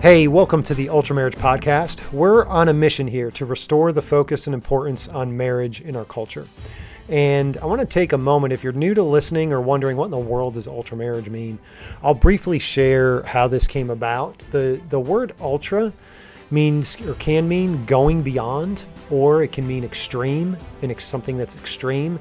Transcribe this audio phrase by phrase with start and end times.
[0.00, 2.12] Hey, welcome to the Ultra Marriage Podcast.
[2.12, 6.04] We're on a mission here to restore the focus and importance on marriage in our
[6.04, 6.46] culture.
[7.08, 10.04] And I want to take a moment, if you're new to listening or wondering what
[10.04, 11.58] in the world does ultra marriage mean,
[12.00, 14.38] I'll briefly share how this came about.
[14.52, 15.92] The, the word ultra
[16.52, 22.20] means or can mean going beyond, or it can mean extreme and something that's extreme.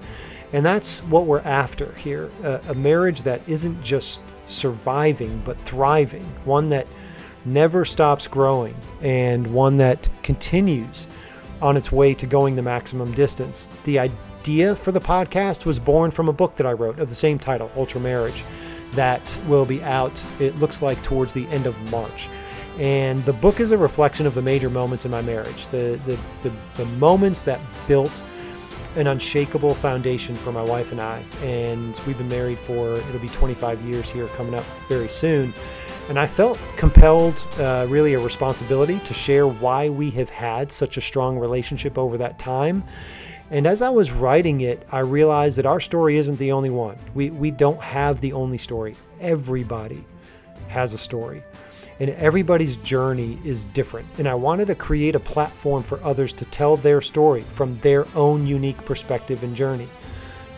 [0.51, 6.25] And that's what we're after here a, a marriage that isn't just surviving, but thriving,
[6.43, 6.87] one that
[7.47, 11.07] never stops growing and one that continues
[11.61, 13.69] on its way to going the maximum distance.
[13.85, 17.15] The idea for the podcast was born from a book that I wrote of the
[17.15, 18.43] same title, Ultra Marriage,
[18.91, 22.29] that will be out, it looks like, towards the end of March.
[22.79, 26.17] And the book is a reflection of the major moments in my marriage, the, the,
[26.43, 28.21] the, the moments that built
[28.95, 31.23] an unshakable foundation for my wife and I.
[31.43, 35.53] And we've been married for, it'll be 25 years here coming up very soon.
[36.09, 40.95] And I felt compelled, uh, really a responsibility to share why we have had such
[40.95, 42.83] a strong relationship over that time.
[43.51, 46.97] And as I was writing it, I realized that our story isn't the only one.
[47.13, 48.95] We, we don't have the only story.
[49.19, 50.03] Everybody
[50.67, 51.43] has a story,
[51.99, 54.07] and everybody's journey is different.
[54.17, 58.05] And I wanted to create a platform for others to tell their story from their
[58.15, 59.89] own unique perspective and journey.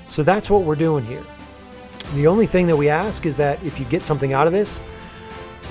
[0.06, 1.24] So that's what we're doing here.
[2.16, 4.82] The only thing that we ask is that if you get something out of this,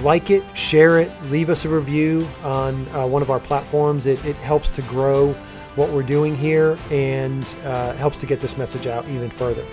[0.02, 4.06] like it, share it, leave us a review on uh, one of our platforms.
[4.06, 5.32] It, it, helps to grow
[5.74, 9.64] what we're doing here and uh, helps to get this message out even further.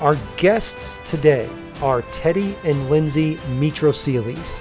[0.00, 1.48] Our guests today
[1.82, 4.60] are Teddy and Lindsay Mitrosilis.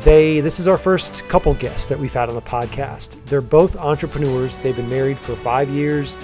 [0.00, 3.22] They this is our first couple guests that we've had on the podcast.
[3.26, 4.56] They're both entrepreneurs.
[4.58, 6.16] They've been married for five years.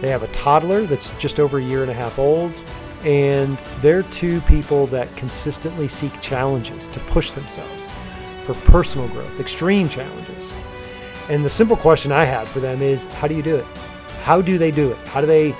[0.00, 2.62] They have a toddler that's just over a year and a half old.
[3.04, 7.88] And they're two people that consistently seek challenges to push themselves
[8.44, 10.52] for personal growth, extreme challenges.
[11.28, 13.66] And the simple question I have for them is how do you do it?
[14.22, 15.08] How do they do it?
[15.08, 15.54] How do they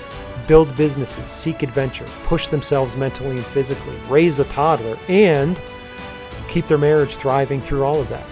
[0.47, 5.61] build businesses, seek adventure, push themselves mentally and physically, raise a toddler, and
[6.49, 8.27] keep their marriage thriving through all of that?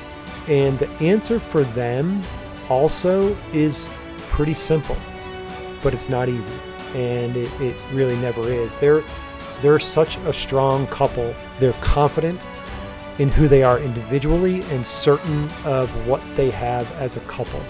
[0.48, 2.22] And the answer for them
[2.68, 3.88] also is
[4.28, 4.96] pretty simple,
[5.82, 8.76] but it's not easy and it, it really never is.
[8.78, 9.02] They're
[9.62, 11.34] they're such a strong couple.
[11.58, 12.40] They're confident
[13.18, 17.62] in who they are individually and certain of what they have as a couple.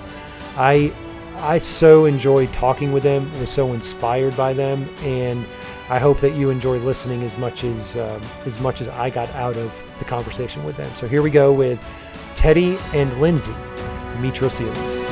[0.56, 0.92] I
[1.38, 3.31] I so enjoyed talking with them.
[3.41, 5.47] Was so inspired by them, and
[5.88, 9.28] I hope that you enjoy listening as much as um, as much as I got
[9.31, 10.91] out of the conversation with them.
[10.94, 11.81] So here we go with
[12.34, 13.54] Teddy and Lindsay
[14.19, 15.09] Mitrosilis.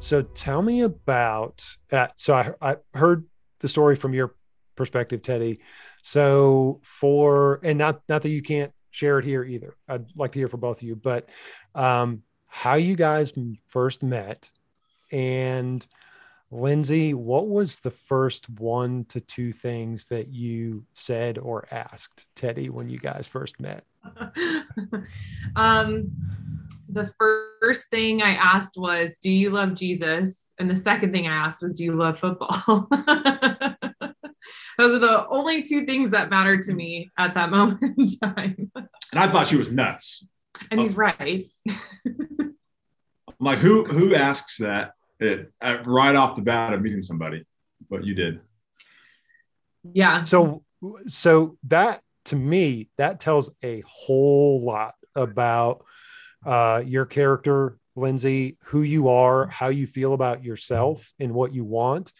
[0.00, 2.18] So tell me about that.
[2.18, 3.26] So I, I heard
[3.60, 4.34] the story from your
[4.74, 5.60] perspective, Teddy.
[6.02, 9.76] So for and not not that you can't share it here either.
[9.88, 11.28] I'd like to hear from both of you, but
[11.74, 13.34] um, how you guys
[13.68, 14.50] first met,
[15.12, 15.86] and
[16.50, 22.70] Lindsay, what was the first one to two things that you said or asked Teddy
[22.70, 23.84] when you guys first met?
[25.56, 26.10] um,
[26.92, 30.52] the first thing I asked was, Do you love Jesus?
[30.58, 32.88] And the second thing I asked was, Do you love football?
[34.78, 38.70] Those are the only two things that mattered to me at that moment in time.
[38.74, 40.26] And I thought she was nuts.
[40.70, 41.46] And he's right.
[41.68, 42.56] I'm
[43.40, 47.44] like, who who asks that it, uh, right off the bat of meeting somebody?
[47.88, 48.40] But you did.
[49.92, 50.22] Yeah.
[50.22, 50.62] So
[51.06, 55.84] so that to me, that tells a whole lot about
[56.44, 61.64] uh, your character, Lindsay, who you are, how you feel about yourself, and what you
[61.64, 62.12] want.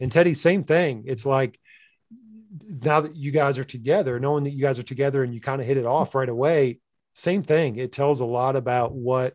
[0.00, 1.04] And Teddy, same thing.
[1.06, 1.58] It's like
[2.84, 5.60] now that you guys are together, knowing that you guys are together and you kind
[5.60, 6.80] of hit it off right away,
[7.14, 7.76] same thing.
[7.76, 9.34] It tells a lot about what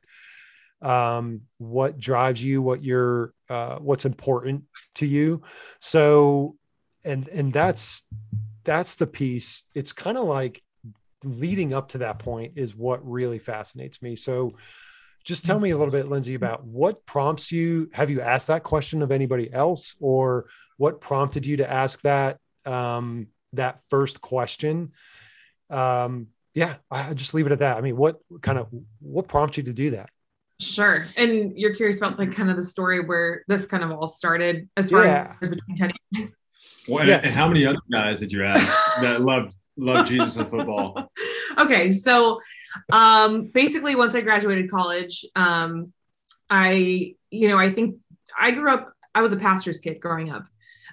[0.82, 4.66] um, what drives you, what you're, uh, what's important
[4.96, 5.44] to you.
[5.80, 6.58] So,
[7.06, 8.04] and and that's
[8.64, 9.64] that's the piece.
[9.74, 10.62] It's kind of like
[11.26, 14.16] leading up to that point is what really fascinates me.
[14.16, 14.56] So
[15.24, 17.90] just tell me a little bit, Lindsay, about what prompts you.
[17.94, 20.48] Have you asked that question of anybody else, or
[20.78, 24.92] what prompted you to ask that um, that first question?
[25.70, 27.78] Um, yeah, I just leave it at that.
[27.78, 28.68] I mean, what kind of
[29.00, 30.10] what prompts you to do that?
[30.60, 31.04] Sure.
[31.18, 34.70] And you're curious about like kind of the story where this kind of all started
[34.78, 35.36] as far yeah.
[35.42, 36.32] as between Teddy and
[36.88, 37.26] well, yes.
[37.26, 41.12] and how many other guys did you ask that loved love Jesus and football?
[41.58, 42.40] okay, so
[42.92, 45.94] um, basically, once I graduated college, um,
[46.50, 47.98] I, you know, I think
[48.40, 48.92] I grew up.
[49.16, 50.46] I was a pastor's kid growing up,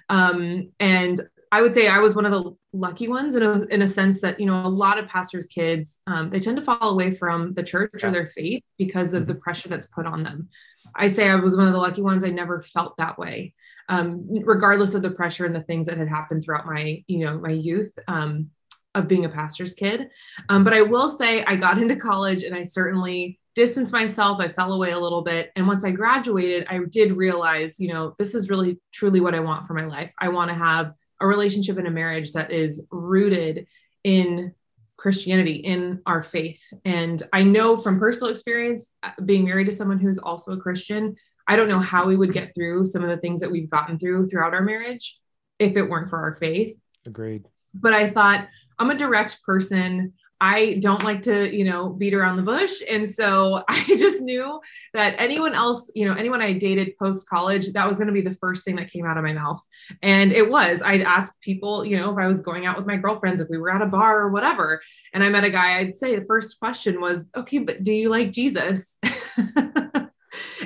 [0.09, 1.19] um, and
[1.51, 4.21] I would say I was one of the lucky ones in a, in a sense
[4.21, 7.53] that you know a lot of pastors kids um, they tend to fall away from
[7.53, 8.07] the church yeah.
[8.07, 9.33] or their faith because of mm-hmm.
[9.33, 10.47] the pressure that's put on them
[10.95, 13.53] i say i was one of the lucky ones i never felt that way
[13.89, 17.37] um, regardless of the pressure and the things that had happened throughout my you know
[17.37, 18.49] my youth um,
[18.95, 20.09] of being a pastor's kid
[20.49, 24.47] um, but i will say i got into college and i certainly distanced myself i
[24.47, 28.33] fell away a little bit and once i graduated i did realize you know this
[28.33, 31.77] is really truly what i want for my life i want to have a relationship
[31.77, 33.67] and a marriage that is rooted
[34.03, 34.53] in
[34.97, 36.61] Christianity, in our faith.
[36.85, 41.15] And I know from personal experience, uh, being married to someone who's also a Christian,
[41.47, 43.97] I don't know how we would get through some of the things that we've gotten
[43.97, 45.19] through throughout our marriage
[45.57, 46.77] if it weren't for our faith.
[47.05, 47.47] Agreed.
[47.73, 48.47] But I thought,
[48.81, 50.11] I'm a direct person.
[50.43, 52.81] I don't like to, you know, beat around the bush.
[52.89, 54.59] And so I just knew
[54.95, 58.21] that anyone else, you know, anyone I dated post college, that was going to be
[58.21, 59.61] the first thing that came out of my mouth.
[60.01, 62.97] And it was, I'd ask people, you know, if I was going out with my
[62.97, 64.81] girlfriends, if we were at a bar or whatever,
[65.13, 68.09] and I met a guy, I'd say the first question was, okay, but do you
[68.09, 68.97] like Jesus?
[69.03, 70.09] and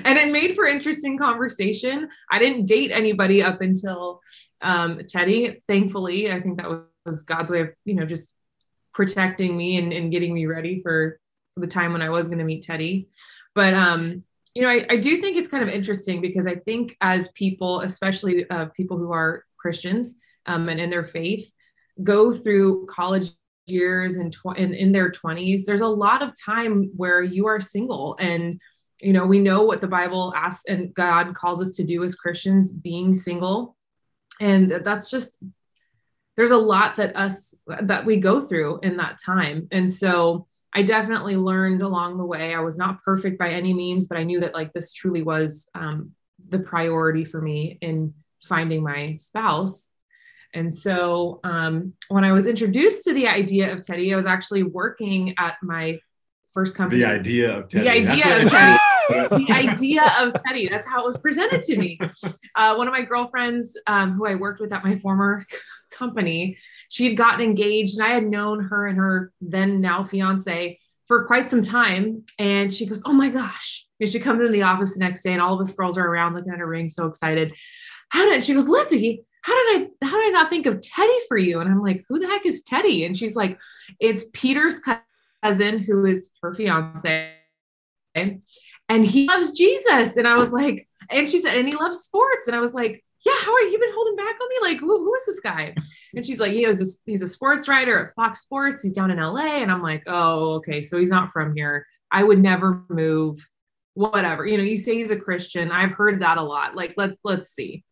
[0.06, 2.08] it made for interesting conversation.
[2.32, 4.22] I didn't date anybody up until
[4.62, 5.62] um, Teddy.
[5.68, 6.80] Thankfully, I think that was
[7.24, 8.34] God's way of, you know, just
[8.94, 11.20] protecting me and, and getting me ready for
[11.58, 13.08] the time when I was going to meet Teddy.
[13.54, 14.24] But um,
[14.54, 17.82] you know, I, I do think it's kind of interesting because I think as people,
[17.82, 20.16] especially uh, people who are Christians
[20.46, 21.52] um, and in their faith,
[22.04, 23.32] go through college
[23.68, 27.60] years and tw- in, in their 20s, there's a lot of time where you are
[27.60, 28.60] single and
[29.02, 32.16] you know we know what the bible asks and god calls us to do as
[32.16, 33.76] christians being single
[34.40, 35.38] and that's just
[36.36, 39.68] there's a lot that us that we go through in that time.
[39.72, 42.54] And so i definitely learned along the way.
[42.54, 45.70] I was not perfect by any means but i knew that like this truly was
[45.76, 46.12] um,
[46.50, 48.14] the priority for me in
[48.48, 49.90] finding my spouse.
[50.54, 54.64] And so um, when i was introduced to the idea of teddy i was actually
[54.64, 56.00] working at my
[56.54, 57.02] first company.
[57.02, 57.84] the idea of teddy.
[57.84, 58.80] the idea of teddy.
[59.10, 60.68] the idea of Teddy.
[60.68, 62.00] That's how it was presented to me.
[62.56, 65.46] Uh, one of my girlfriends, um, who I worked with at my former
[65.96, 66.58] company.
[66.90, 71.26] She had gotten engaged, and I had known her and her then now fiance for
[71.26, 72.24] quite some time.
[72.40, 73.88] And she goes, Oh my gosh.
[74.00, 76.06] And she comes in the office the next day, and all of us girls are
[76.06, 77.54] around looking at her ring, so excited.
[78.10, 81.20] How did she goes, Lindsay, how did I how did I not think of Teddy
[81.28, 81.60] for you?
[81.60, 83.06] And I'm like, who the heck is Teddy?
[83.06, 83.60] And she's like,
[84.00, 84.80] it's Peter's
[85.44, 87.32] cousin who is her fiance.
[88.16, 90.18] And he loves Jesus.
[90.18, 92.48] And I was like, and she said, and he loves sports.
[92.48, 94.56] And I was like, yeah, how are you been holding back on me?
[94.62, 95.74] Like, who, who is this guy?
[96.14, 98.84] And she's like, he was a, he's a sports writer at Fox Sports.
[98.84, 99.58] He's down in LA.
[99.58, 100.84] And I'm like, oh, okay.
[100.84, 101.88] So he's not from here.
[102.12, 103.38] I would never move.
[103.96, 104.46] Whatever.
[104.46, 105.72] You know, you say he's a Christian.
[105.72, 106.76] I've heard that a lot.
[106.76, 107.84] Like, let's let's see.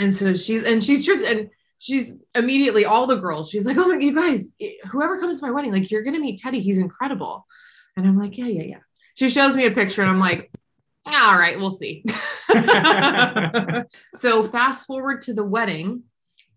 [0.00, 3.50] And so she's and she's just and she's immediately all the girls.
[3.50, 4.48] She's like, oh my, you guys,
[4.90, 6.60] whoever comes to my wedding, like you're gonna meet Teddy.
[6.60, 7.46] He's incredible.
[7.96, 8.78] And I'm like, yeah, yeah, yeah.
[9.16, 10.50] She shows me a picture, and I'm like,
[11.06, 12.04] all right, we'll see.
[14.14, 16.02] so fast forward to the wedding,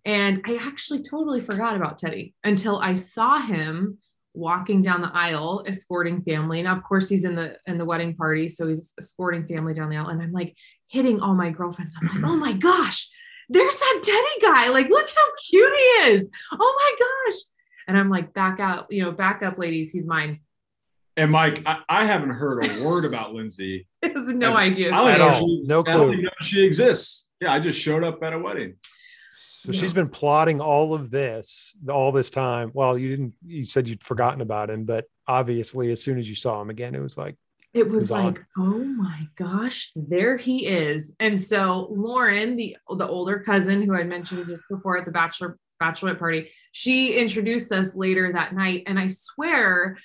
[0.05, 3.97] and I actually totally forgot about Teddy until I saw him
[4.33, 6.59] walking down the aisle escorting family.
[6.59, 9.89] And of course he's in the in the wedding party, so he's escorting family down
[9.89, 10.07] the aisle.
[10.07, 10.55] And I'm like
[10.87, 11.95] hitting all my girlfriends.
[11.99, 13.09] I'm like, oh my gosh,
[13.49, 14.69] there's that Teddy guy.
[14.69, 16.29] Like, look how cute he is.
[16.51, 17.39] Oh my gosh.
[17.87, 19.91] And I'm like, back out, you know, back up, ladies.
[19.91, 20.39] He's mine.
[21.17, 23.87] And Mike, I, I, haven't heard a word about Lindsay.
[24.03, 24.93] has no I, idea.
[24.93, 26.21] I don't know she, no clue.
[26.21, 27.27] know she exists.
[27.41, 28.75] Yeah, I just showed up at a wedding.
[29.33, 32.71] So she's been plotting all of this all this time.
[32.73, 33.33] Well, you didn't.
[33.45, 36.95] You said you'd forgotten about him, but obviously, as soon as you saw him again,
[36.95, 37.35] it was like
[37.73, 38.45] it was, it was like, on.
[38.57, 41.13] oh my gosh, there he is.
[41.19, 45.57] And so Lauren, the the older cousin who I mentioned just before at the bachelor
[45.81, 49.97] bachelorette party, she introduced us later that night, and I swear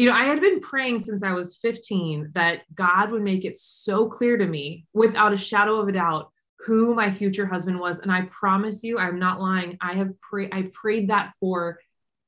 [0.00, 3.58] you know, I had been praying since I was 15 that God would make it
[3.58, 6.30] so clear to me without a shadow of a doubt
[6.60, 7.98] who my future husband was.
[7.98, 9.76] And I promise you, I'm not lying.
[9.82, 11.80] I have prayed, I prayed that for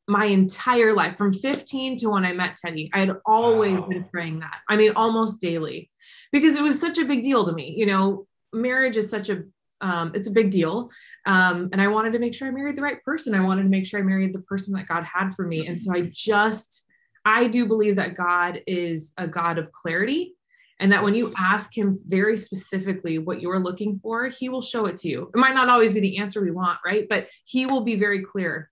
[0.07, 2.91] my entire life from 15 to when I met Teddy.
[2.93, 3.87] I had always wow.
[3.87, 4.59] been praying that.
[4.69, 5.91] I mean, almost daily
[6.31, 7.75] because it was such a big deal to me.
[7.75, 9.45] You know, marriage is such a
[9.81, 10.91] um, it's a big deal.
[11.27, 13.35] Um, and I wanted to make sure I married the right person.
[13.35, 15.67] I wanted to make sure I married the person that God had for me.
[15.67, 16.85] And so I just
[17.25, 20.35] I do believe that God is a God of clarity
[20.81, 24.87] and that when you ask him very specifically what you're looking for, he will show
[24.87, 25.31] it to you.
[25.33, 27.07] It might not always be the answer we want, right?
[27.09, 28.69] But he will be very clear.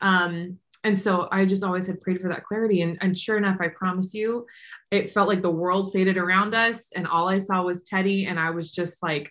[0.00, 2.82] Um, and so I just always had prayed for that clarity.
[2.82, 4.46] And, and sure enough, I promise you,
[4.90, 8.26] it felt like the world faded around us and all I saw was Teddy.
[8.26, 9.30] And I was just like,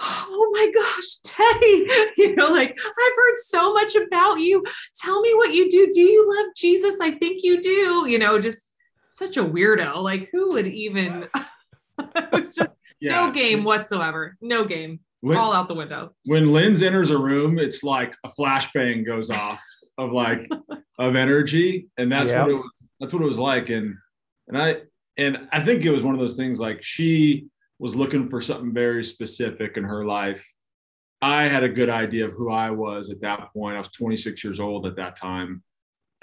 [0.00, 4.62] oh my gosh, Teddy, you know, like I've heard so much about you.
[4.96, 5.90] Tell me what you do.
[5.92, 6.96] Do you love Jesus?
[7.00, 8.06] I think you do.
[8.08, 8.72] You know, just
[9.10, 10.02] such a weirdo.
[10.02, 11.24] Like, who would even?
[12.32, 12.70] it's just
[13.00, 13.10] Yeah.
[13.26, 14.36] no game whatsoever.
[14.40, 15.00] No game.
[15.20, 16.14] When, All out the window.
[16.24, 19.62] when Linz enters a room, it's like a flashbang goes off
[19.96, 20.50] of like
[20.98, 22.42] of energy, and that's Yeah.
[22.42, 23.68] what it was, that's what it was like.
[23.70, 23.94] And
[24.48, 24.76] and I
[25.16, 27.46] and I think it was one of those things like she
[27.82, 30.48] was looking for something very specific in her life.
[31.20, 33.74] I had a good idea of who I was at that point.
[33.74, 35.64] I was 26 years old at that time.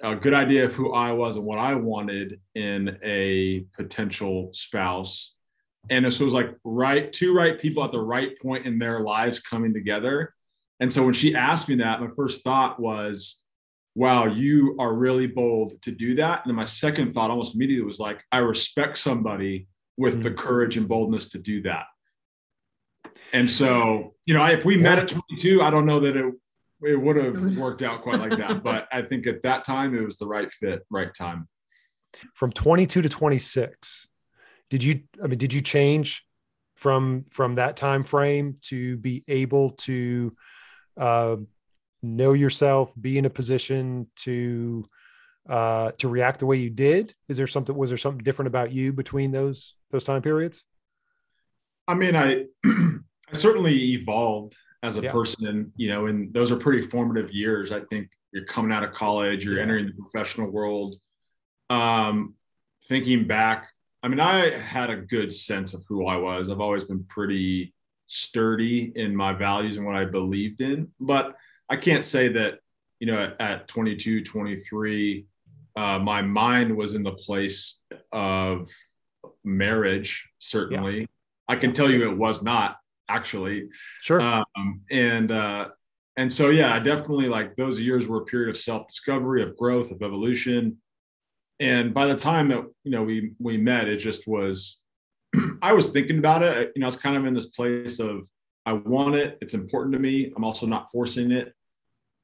[0.02, 5.36] A good idea of who I was and what I wanted in a potential spouse.
[5.90, 9.02] And so it was like right, two right people at the right point in their
[9.02, 10.34] lives coming together.
[10.80, 13.44] And so when she asked me that, my first thought was,
[13.96, 16.46] wow, you are really bold to do that.
[16.46, 19.68] And then my second thought almost immediately was like, I respect somebody
[20.00, 21.84] with the courage and boldness to do that.
[23.34, 26.34] And so, you know, if we met at 22, I don't know that it
[26.82, 28.64] it would have worked out quite like that.
[28.64, 31.50] But I think at that time it was the right fit, right time.
[32.34, 34.08] From 22 to 26,
[34.70, 35.02] did you?
[35.22, 36.26] I mean, did you change
[36.78, 40.34] from from that time frame to be able to
[40.98, 41.36] uh,
[42.02, 44.86] know yourself, be in a position to
[45.50, 47.14] uh, to react the way you did?
[47.28, 47.76] Is there something?
[47.76, 50.64] Was there something different about you between those those time periods?
[51.88, 55.12] I mean, I I certainly evolved as a Yeah.
[55.12, 57.72] person, you know, and those are pretty formative years.
[57.72, 59.64] I think you're coming out of college, you're Yeah.
[59.64, 60.96] entering the professional world.
[61.70, 62.36] Um,
[62.88, 63.70] thinking back,
[64.02, 66.50] I mean, I had a good sense of who I was.
[66.50, 67.74] I've always been pretty
[68.08, 71.36] sturdy in my values and what I believed in, but
[71.70, 72.60] I can't say that,
[73.00, 75.26] you know, at, at 22, 23,
[75.76, 77.80] uh, my mind was in the place
[78.12, 78.72] of
[79.50, 81.08] marriage, certainly.
[81.48, 82.78] I can tell you it was not
[83.10, 83.70] actually.
[84.02, 84.22] Sure.
[84.22, 85.70] Um, and uh,
[86.18, 89.92] and so yeah, I definitely like those years were a period of self-discovery, of growth,
[89.92, 90.78] of evolution.
[91.60, 94.78] And by the time that you know we we met, it just was.
[95.62, 96.72] I was thinking about it.
[96.76, 98.28] You know, I was kind of in this place of
[98.66, 99.38] I want it.
[99.42, 100.32] It's important to me.
[100.36, 101.54] I'm also not forcing it.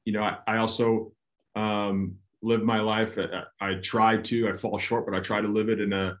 [0.04, 1.12] You know, I, I also
[1.56, 3.18] um, live my life.
[3.18, 4.48] I, I try to.
[4.48, 6.16] I fall short, but I try to live it in a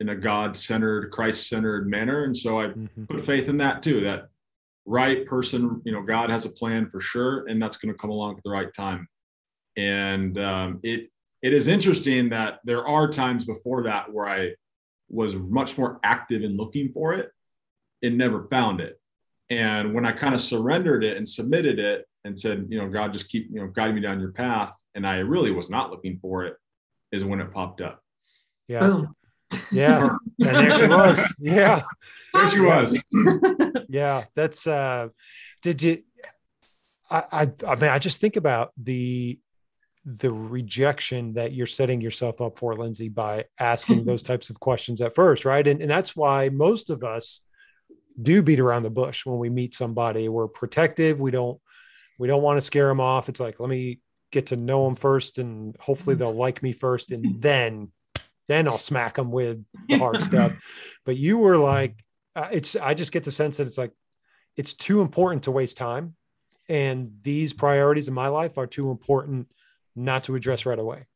[0.00, 2.24] in a God-centered, Christ-centered manner.
[2.24, 3.08] And so I Mhm.
[3.08, 4.00] put faith in that too.
[4.02, 4.28] That
[4.86, 8.10] right person, you know, God has a plan for sure, and that's going to come
[8.10, 9.08] along at the right time.
[9.76, 14.54] And um, it it is interesting that there are times before that where I
[15.08, 17.30] was much more active in looking for it
[18.02, 19.00] and never found it.
[19.48, 23.12] And when I kind of surrendered it and submitted it and said, you know, God,
[23.12, 26.18] just keep, you know, guide me down your path, and I really was not looking
[26.18, 26.56] for it,
[27.12, 28.02] is when it popped up.
[28.66, 28.80] Yeah.
[28.80, 29.14] Boom.
[29.72, 30.16] Yeah.
[30.40, 31.34] And there she was.
[31.38, 31.82] Yeah.
[32.32, 33.04] There she was.
[33.88, 35.08] yeah that's uh
[35.62, 35.98] did you
[37.10, 39.38] I, I i mean i just think about the
[40.04, 45.00] the rejection that you're setting yourself up for lindsay by asking those types of questions
[45.00, 47.40] at first right and, and that's why most of us
[48.20, 51.60] do beat around the bush when we meet somebody we're protective we don't
[52.18, 54.00] we don't want to scare them off it's like let me
[54.30, 57.90] get to know them first and hopefully they'll like me first and then
[58.48, 60.52] then i'll smack them with the hard stuff
[61.04, 62.02] but you were like
[62.36, 63.92] uh, it's i just get the sense that it's like
[64.56, 66.14] it's too important to waste time
[66.68, 69.48] and these priorities in my life are too important
[69.96, 71.06] not to address right away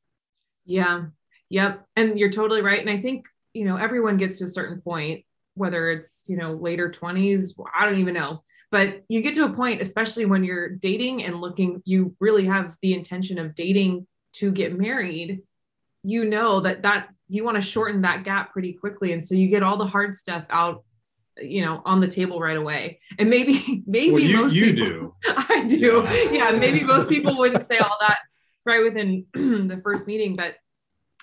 [0.65, 1.07] Yeah.
[1.51, 1.87] Yep.
[1.97, 2.81] And you're totally right.
[2.81, 5.25] And I think, you know, everyone gets to a certain point,
[5.55, 8.43] whether it's, you know, later 20s, I don't even know.
[8.71, 12.77] But you get to a point, especially when you're dating and looking, you really have
[12.81, 15.43] the intention of dating to get married.
[16.03, 19.13] You know that that you want to shorten that gap pretty quickly.
[19.13, 20.85] And so you get all the hard stuff out,
[21.41, 23.01] you know, on the table right away.
[23.19, 25.15] And maybe, maybe Well, you most you people- do.
[25.27, 26.05] I do.
[26.31, 28.19] Yeah, maybe most people wouldn't say all that
[28.67, 30.57] right within the first meeting, but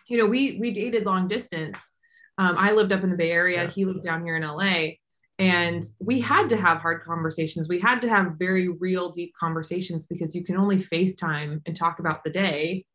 [0.08, 1.92] you know, we we dated long distance.
[2.40, 3.64] Um, I lived up in the Bay Area.
[3.64, 3.70] Yeah.
[3.70, 4.94] He lived down here in LA,
[5.38, 7.68] and we had to have hard conversations.
[7.70, 12.00] We had to have very real, deep conversations because you can only FaceTime and talk
[12.00, 12.86] about the day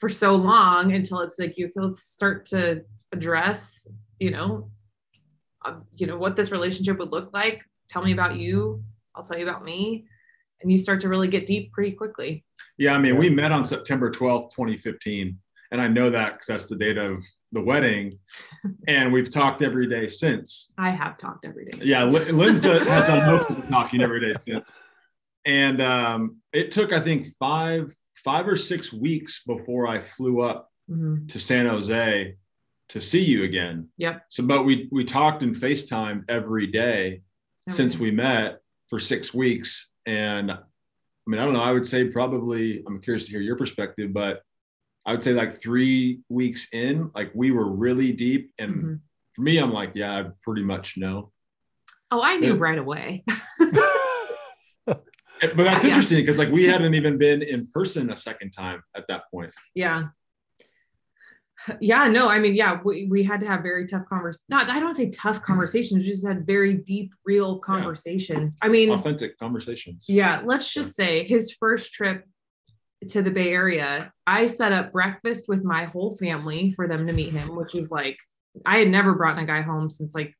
[0.00, 3.86] for so long until it's like you can start to address,
[4.18, 4.70] you know,
[5.64, 7.62] um, you know what this relationship would look like.
[7.88, 8.82] Tell me about you.
[9.14, 10.06] I'll tell you about me.
[10.62, 12.44] And you start to really get deep pretty quickly.
[12.78, 15.38] Yeah, I mean, we met on September 12th, 2015.
[15.72, 18.18] And I know that because that's the date of the wedding.
[18.88, 20.72] And we've talked every day since.
[20.78, 21.78] I have talked every day.
[21.82, 24.82] Yeah, Lin- Lynn's done- has done most of the talking every day since.
[25.44, 30.70] And um, it took, I think, five five or six weeks before I flew up
[30.90, 31.28] Mhm.
[31.30, 32.34] to San Jose
[32.88, 33.88] to see you again.
[33.98, 34.26] Yep.
[34.30, 37.22] So, but we we talked in FaceTime every day
[37.68, 39.90] since we met for six weeks.
[40.06, 40.58] And I
[41.26, 44.42] mean, I don't know, I would say probably, I'm curious to hear your perspective, but
[45.06, 48.52] I would say like three weeks in, like we were really deep.
[48.58, 49.00] And Mhm.
[49.34, 51.30] for me, I'm like, yeah, I pretty much know.
[52.10, 52.60] Oh, I knew Yeah.
[52.60, 53.24] right away.
[55.40, 55.90] But that's Yeah.
[55.90, 59.52] interesting because like we hadn't even been in person a second time at that point.
[59.74, 60.08] yeah.
[61.78, 64.44] Yeah, no, I mean, yeah, we, we had to have very tough conversations.
[64.48, 68.56] Not, I don't say tough conversations, we just had very deep, real conversations.
[68.62, 70.06] I mean, Authentic conversations.
[70.08, 72.24] Yeah, let's just say his first trip
[73.08, 77.12] to the Bay Area, I set up breakfast with my whole family for them to
[77.12, 78.16] meet him, which was like
[78.64, 80.34] I had never brought a guy home since like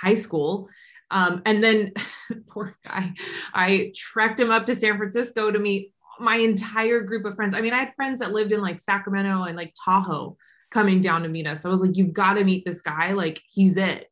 [0.00, 0.68] high school.
[1.10, 1.92] Um, and then
[2.48, 3.14] poor guy,
[3.52, 7.54] I trekked him up to San Francisco to meet my entire group of friends.
[7.54, 10.36] I mean, I had friends that lived in like Sacramento and like Tahoe
[10.70, 11.64] coming down to meet us.
[11.64, 13.12] I was like, you've got to meet this guy.
[13.12, 14.08] Like, he's it.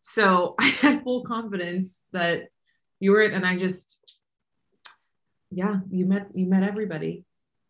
[0.00, 2.48] So I had full confidence that
[3.00, 3.32] you were it.
[3.32, 4.18] And I just,
[5.50, 7.24] yeah, you met, you met everybody.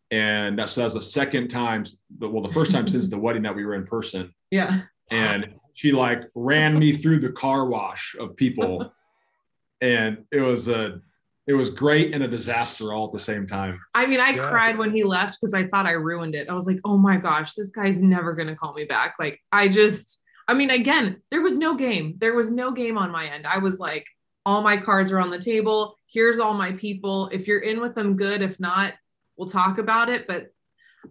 [0.09, 1.85] And that's, so that was the second time,
[2.19, 4.33] well, the first time since the wedding that we were in person.
[4.51, 4.81] Yeah.
[5.11, 8.91] and she like ran me through the car wash of people
[9.81, 10.99] and it was a
[11.45, 14.49] it was great and a disaster all at the same time I mean, I Yeah.
[14.49, 16.49] cried when he left because I thought I ruined it.
[16.49, 19.15] I was like, oh my gosh, this guy's never going to call me back.
[19.19, 22.15] Like, I just, I mean, again, there was no game.
[22.17, 23.47] There was no game on my end.
[23.47, 24.05] I was like,
[24.45, 25.97] all my cards are on the table.
[26.07, 27.27] Here's all my people.
[27.31, 28.41] If you're in with them, good.
[28.41, 28.93] If not,
[29.37, 30.27] we'll talk about it.
[30.27, 30.47] But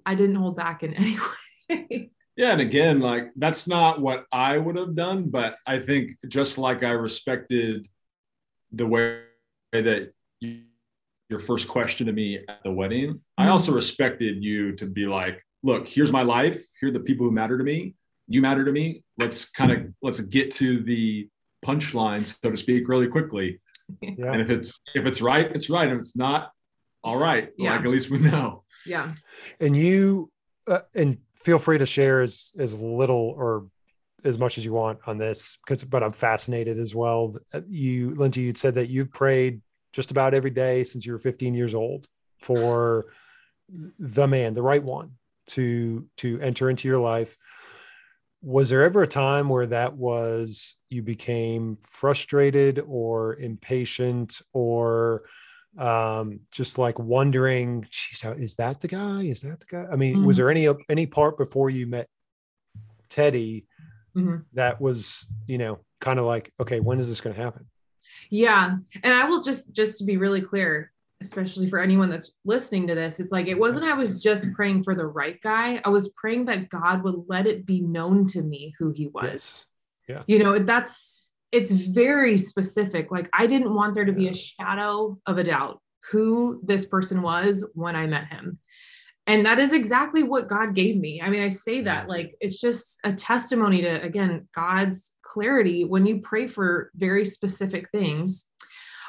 [0.04, 1.16] I didn't hold back in any
[1.70, 2.11] way.
[2.37, 6.59] Yeah and again like that's not what i would have done but i think just
[6.59, 7.88] like i respected
[8.73, 9.23] the way
[9.73, 10.61] that you,
[11.28, 13.50] your first question to me at the wedding i Mhm.
[13.50, 17.33] also respected you to be like look here's my life here are the people who
[17.33, 17.95] matter to me
[18.28, 21.28] you matter to me let's kind of let's get to the
[21.64, 23.61] punchline so to speak really quickly
[24.02, 24.33] Yeah.
[24.33, 26.52] and if it's if it's right it's right if it's not
[27.02, 27.73] all right Yeah.
[27.73, 29.14] like at least we know yeah.
[29.59, 30.31] And you,
[30.69, 33.68] uh, and feel free to share as as little or
[34.25, 37.37] as much as you want on this, because but I'm fascinated as well.
[37.55, 39.61] Uh, You, Lindsay, you'd said that you prayed
[39.92, 42.09] just about every day since you were 15 years old
[42.40, 43.07] for
[44.01, 45.12] the man, the right one,
[45.55, 47.37] to to enter into your life.
[48.42, 55.23] Was there ever a time where that was you became frustrated or impatient or
[55.79, 59.97] um just like wondering geez how is that the guy is that the guy i
[59.97, 60.39] mean was Mhm.
[60.39, 62.09] there any any part before you met
[63.09, 63.67] teddy
[64.17, 64.45] Mhm.
[64.55, 67.67] that was you know kind of like okay when is this going to happen
[68.31, 68.79] Yeah.
[69.03, 72.95] And I will just just to be really clear, especially for anyone that's listening to
[72.95, 75.81] this, it's like it wasn't I was just praying for the right guy.
[75.85, 79.67] I was praying that God would let it be known to me who he was.
[80.09, 80.25] Yes.
[80.27, 81.15] You know, that's
[81.52, 83.11] it's very specific.
[83.11, 85.80] Like I didn't want there to be a shadow of a doubt
[86.11, 88.59] who this person was when I met him.
[89.28, 91.20] And that is exactly what God gave me.
[91.20, 92.11] I mean, I say that mm-hmm.
[92.11, 97.90] like it's just a testimony to, again, God's clarity when you pray for very specific
[97.90, 98.46] things.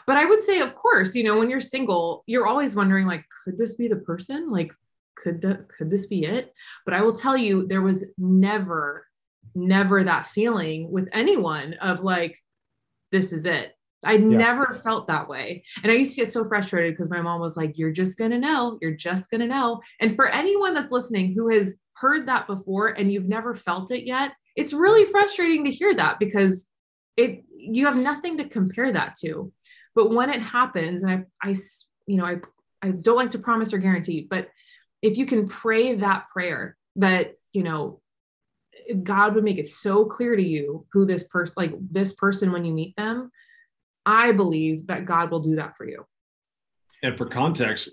[0.08, 3.26] But I would say, of course, you know, when you're single, you're always wondering, like,
[3.44, 4.50] could this be the person?
[4.50, 4.72] Like,
[5.18, 6.54] could the could this be it?
[6.86, 9.06] But I will tell you, there was never,
[9.56, 12.38] never that feeling with anyone of like,
[13.12, 13.74] this is it.
[14.04, 15.64] I never felt that way.
[15.82, 18.32] And I used to get so frustrated because my mom was like, You're just going
[18.32, 18.78] to know.
[18.82, 19.82] You're just going to know.
[20.00, 24.06] And for anyone that's listening who has heard that before and you've never felt it
[24.06, 26.68] yet, it's really frustrating to hear that because
[27.18, 29.52] it you have nothing to compare that to.
[29.96, 31.56] But when it happens, and i i
[32.06, 32.38] you know, I,
[32.82, 34.48] I don't like to promise or guarantee, but
[35.02, 38.02] if you can pray that prayer that, you know,
[39.04, 42.66] God would make it so clear to you who this person, like this person, when
[42.66, 43.32] you meet them,
[44.06, 46.06] I believe that God will do that for you.
[47.04, 47.90] And for context,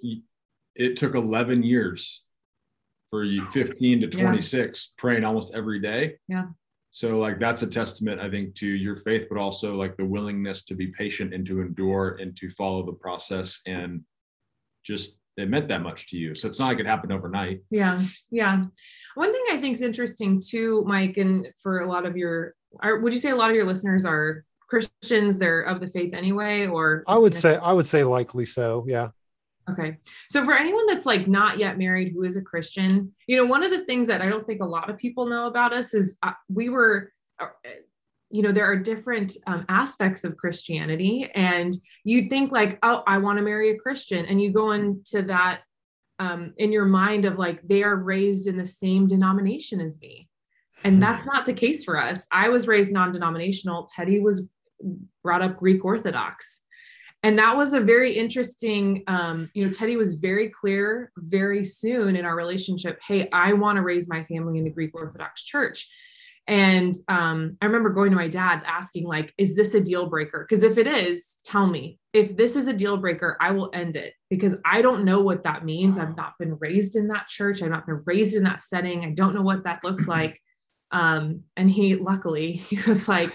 [0.75, 2.23] it took 11 years
[3.11, 4.25] for you 15 to Yeah.
[4.25, 6.19] 26 praying almost every day.
[6.29, 6.47] Yeah.
[6.91, 10.65] So like that's a testament, I think, to your faith, but also like the willingness
[10.67, 14.03] to be patient and to endure and to follow the process and
[14.85, 16.35] just it meant that much to you.
[16.35, 17.61] So it's not like it happened overnight.
[17.71, 18.65] Yeah, yeah.
[19.15, 23.01] One thing I think is interesting too, Mike, and for a lot of your, are,
[23.01, 25.39] would you say a lot of your listeners are Christians?
[25.39, 29.09] They're of the faith anyway, or i would say i would say likely so yeah
[29.71, 29.97] Okay.
[30.29, 33.65] So for anyone that's like not yet married who is a Christian, you know, one
[33.65, 36.19] of the things that I don't think a lot of people know about us is
[36.23, 37.47] uh, we were, uh,
[38.35, 43.19] you know, there are different um, aspects of Christianity, and you think like, oh, I
[43.19, 45.61] want to marry a Christian, and you go into that
[46.19, 50.29] um, in your mind of like they are raised in the same denomination as me,
[50.83, 52.27] and that's not the case for us.
[52.33, 53.89] I was raised non-denominational.
[53.95, 54.49] Teddy was
[55.23, 56.63] brought up Greek Orthodox.
[57.23, 62.17] And that was a very interesting, um, you know, Teddy was very clear very soon
[62.17, 65.89] in our relationship hey, I want to raise my family in the Greek Orthodox Church.
[66.47, 70.47] And um, I remember going to my dad asking, like, is this a deal breaker?
[70.47, 71.99] Because if it is, tell me.
[72.13, 75.43] If this is a deal breaker, I will end it because I don't know what
[75.45, 75.97] that means.
[75.97, 77.63] I've not been raised in that church.
[77.63, 79.05] I've not been raised in that setting.
[79.05, 80.39] I don't know what that looks like.
[80.93, 83.31] Um, and he, luckily, he was like,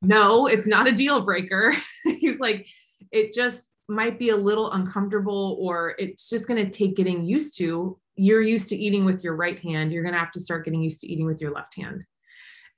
[0.00, 1.74] no, it's not a deal breaker.
[2.04, 2.68] He's like,
[3.10, 7.58] it just might be a little uncomfortable or it's just going to take getting used
[7.58, 7.98] to.
[8.14, 9.92] You're used to eating with your right hand.
[9.92, 12.04] You're going to have to start getting used to eating with your left hand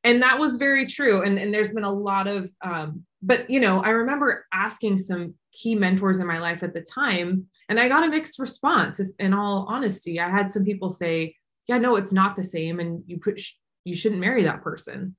[0.04, 1.22] and that was very true.
[1.22, 5.34] And, and there's been a lot of um, but you know i remember asking some
[5.52, 9.08] key mentors in my life at the time and i got a mixed response if,
[9.18, 10.20] in all honesty.
[10.20, 11.34] I had some people say
[11.66, 13.40] yeah no it's not the same and you put
[13.84, 15.16] you shouldn't marry that person.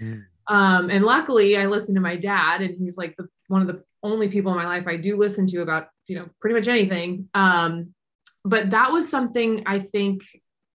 [0.00, 0.24] Mm.
[0.48, 3.82] um, and luckily i listened to my dad and he's like the one of the
[4.02, 7.28] only people in my life i do listen to about you know pretty much anything.
[7.34, 7.94] Um,
[8.44, 10.22] but that was something i think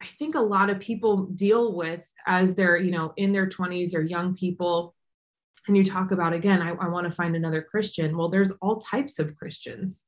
[0.00, 3.94] I think a lot of people deal with as they're, you know, in their 20s
[3.94, 4.94] or young people.
[5.66, 8.16] And you talk about, again, I, I want to find another Christian.
[8.16, 10.04] Well, there's all types of Christians.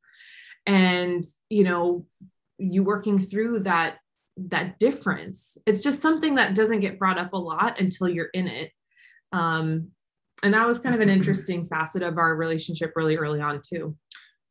[0.67, 2.07] And, you know,
[2.59, 3.97] you working through that
[4.37, 8.47] that difference it's just something that doesn't get brought up a lot until you're in
[8.47, 8.71] it
[9.33, 9.89] um
[10.43, 13.97] and that was kind of an interesting facet of our relationship really early on too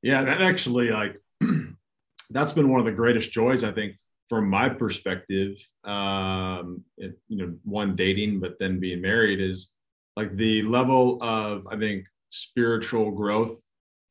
[0.02, 1.16] yeah that actually like
[2.30, 3.96] that's been one of the greatest joys i think
[4.30, 9.72] from my perspective, um, it, you know, one dating, but then being married is
[10.16, 13.60] like the level of, I think, spiritual growth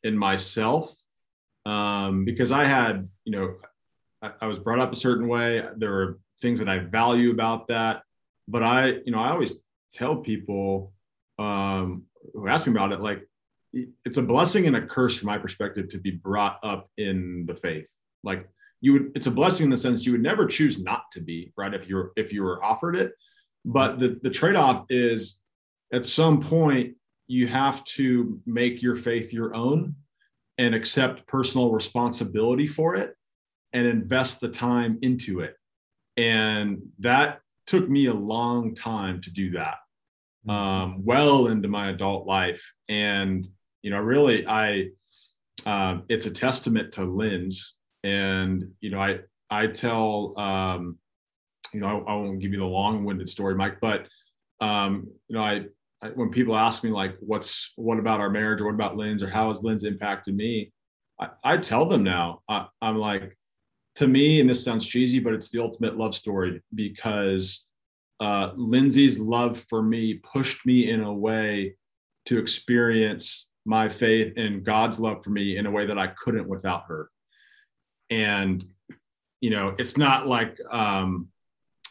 [0.03, 0.95] in myself.
[1.65, 3.55] Um, because I had, you know,
[4.21, 5.63] I, I was brought up a certain way.
[5.77, 8.03] There were things that I value about that.
[8.49, 9.61] But I, you know, I always
[9.93, 10.93] tell people
[11.39, 13.29] um, who ask me about it, like,
[14.05, 17.55] it's a blessing and a curse from my perspective to be brought up in the
[17.55, 17.91] faith.
[18.25, 18.49] Like,
[18.81, 21.53] you would it's a blessing in the sense you would never choose not to be
[21.57, 23.13] right if you're if you were offered it.
[23.65, 25.41] But the the trade-off is
[25.93, 26.95] at some point
[27.27, 29.95] you have to make your faith your own
[30.59, 33.15] and accept personal responsibility for it
[33.73, 35.55] and invest the time into it.
[36.17, 39.77] And that took me a long time to do that
[40.47, 40.51] mm-hmm.
[40.51, 42.73] um, well into my adult life.
[42.89, 43.47] And
[43.83, 44.89] you know really i
[45.67, 49.19] um, it's a testament to lynn's and you know i
[49.51, 50.97] i tell um
[51.73, 54.07] you know i, I won't give you the long-winded story mike but
[54.61, 55.65] um you know I,
[56.03, 59.23] I, when people ask me like what's what about our marriage or what about lynn's
[59.23, 60.73] or how has lynn's impacted me
[61.21, 62.43] i, I tell them now.
[62.49, 63.37] I, i'm like
[63.97, 67.65] to me and this sounds cheesy but it's the ultimate love story because
[68.21, 71.77] uh, lindsay's love for me pushed me in a way
[72.27, 76.49] to experience my faith and god's love for me in a way that i couldn't
[76.49, 77.11] without her
[78.11, 78.65] and
[79.41, 81.29] you know it's not like um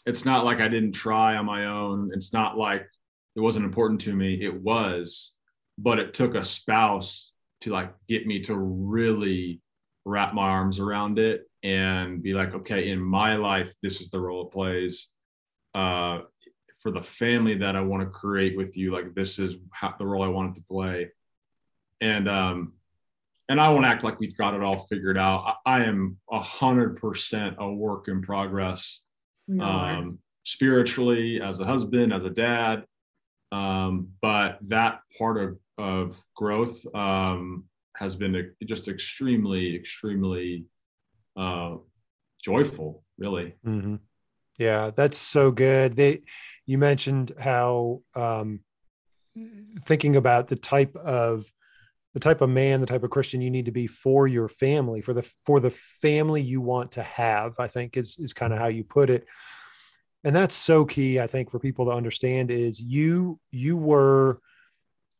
[0.06, 2.12] it's not like i didn't try on my own.
[2.13, 2.88] It's not like
[3.36, 4.43] it wasn't important to me.
[4.43, 5.34] It was
[5.77, 9.62] but it took a spouse to like get me to really
[10.06, 14.19] wrap my arms around it and be like okay in my life this is the
[14.19, 15.10] role it plays.
[15.75, 16.21] Uh
[16.80, 20.06] for the family that i want to create with you like this is how, the
[20.06, 21.10] role i wanted to play.
[22.01, 22.73] And um
[23.49, 25.55] and I won't act like we've got it all figured out.
[25.65, 29.01] I, I am a hundred percent a work in progress,
[29.62, 32.83] um, spiritually, as a husband, as a dad.
[33.51, 40.65] Um, but that part of of growth um, has been just extremely, extremely
[41.36, 41.75] uh,
[42.43, 43.55] joyful, really.
[43.65, 43.95] Mm-hmm.
[44.57, 45.95] Yeah, that's so good.
[45.95, 46.21] They,
[46.65, 48.62] you mentioned how um,
[49.86, 51.45] thinking about the type of
[52.13, 55.01] the type of man, the type of Christian you need to be for your family,
[55.01, 58.59] for the for the family you want to have, I think is is kind of
[58.59, 59.27] how you put it.
[60.23, 64.39] And that's so key, I think, for people to understand is you you were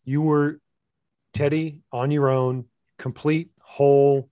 [0.06, 0.60] you were
[1.34, 2.66] Teddy on your own,
[2.98, 4.30] complete, whole,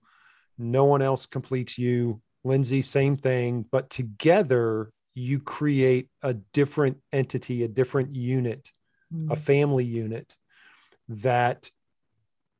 [0.58, 2.20] no one else completes you.
[2.44, 8.70] Lindsay, same thing, but together you create a different entity, a different unit,
[9.12, 9.30] mm.
[9.30, 10.36] a family unit
[11.08, 11.70] that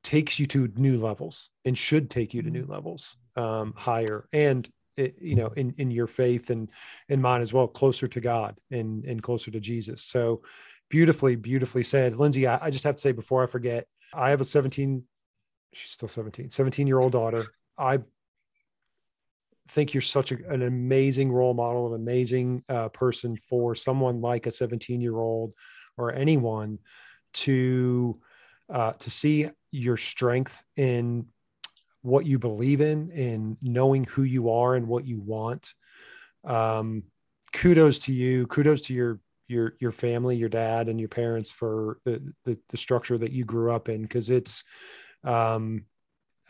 [0.07, 2.71] takes you to new levels and should take you to new mm-hmm.
[2.71, 6.71] levels um, higher and it, you know in in your faith and
[7.09, 10.05] in mine as well closer to god and and closer to jesus.
[10.05, 10.43] So
[10.89, 12.15] beautifully beautifully said.
[12.15, 15.03] Lindsay I, I just have to say before i forget i have a 17
[15.73, 17.45] she's still 17 17 year old daughter.
[17.77, 17.99] I
[19.69, 24.47] think you're such a, an amazing role model an amazing uh, person for someone like
[24.47, 25.53] a 17 year old
[25.99, 26.79] or anyone
[27.33, 28.21] to
[28.71, 31.27] uh, to see your strength in
[32.03, 35.75] what you believe in, in knowing who you are and what you want.
[36.45, 37.05] Um,
[37.53, 38.47] kudos to you.
[38.47, 42.77] Kudos to your your your family, your dad and your parents for the the, the
[42.77, 44.65] structure that you grew up in because it's
[45.25, 45.85] um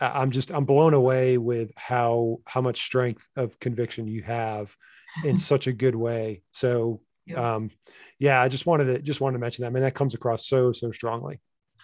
[0.01, 4.75] I'm just I'm blown away with how how much strength of conviction you have
[5.25, 6.43] in such a good way.
[6.51, 7.55] So yeah.
[7.55, 7.71] um
[8.19, 9.69] yeah, I just wanted to just wanted to mention that.
[9.69, 11.41] I mean that comes across so so strongly.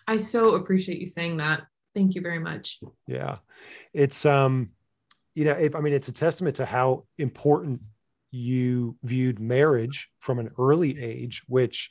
[0.07, 1.63] I so appreciate you saying that.
[1.95, 2.81] Thank you very much.
[3.07, 3.37] Yeah.
[3.93, 4.71] It's um
[5.35, 7.81] you know, if, I mean it's a testament to how important
[8.33, 11.91] you viewed marriage from an early age, which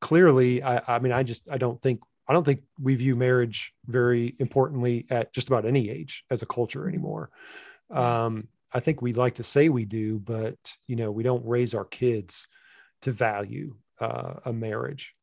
[0.00, 3.74] clearly, I, I mean, I just, I don't think, I don't think we view marriage
[3.86, 7.30] very importantly at just about any age as a culture anymore.
[7.90, 11.74] Um, I think we like to say we do, but you know, we don't raise
[11.74, 12.46] our kids
[13.02, 15.14] to value uh, a marriage.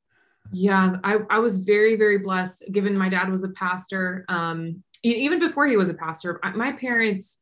[0.51, 4.25] Yeah, I, I was very, very blessed given my dad was a pastor.
[4.29, 7.39] Um, even before he was a pastor, my parents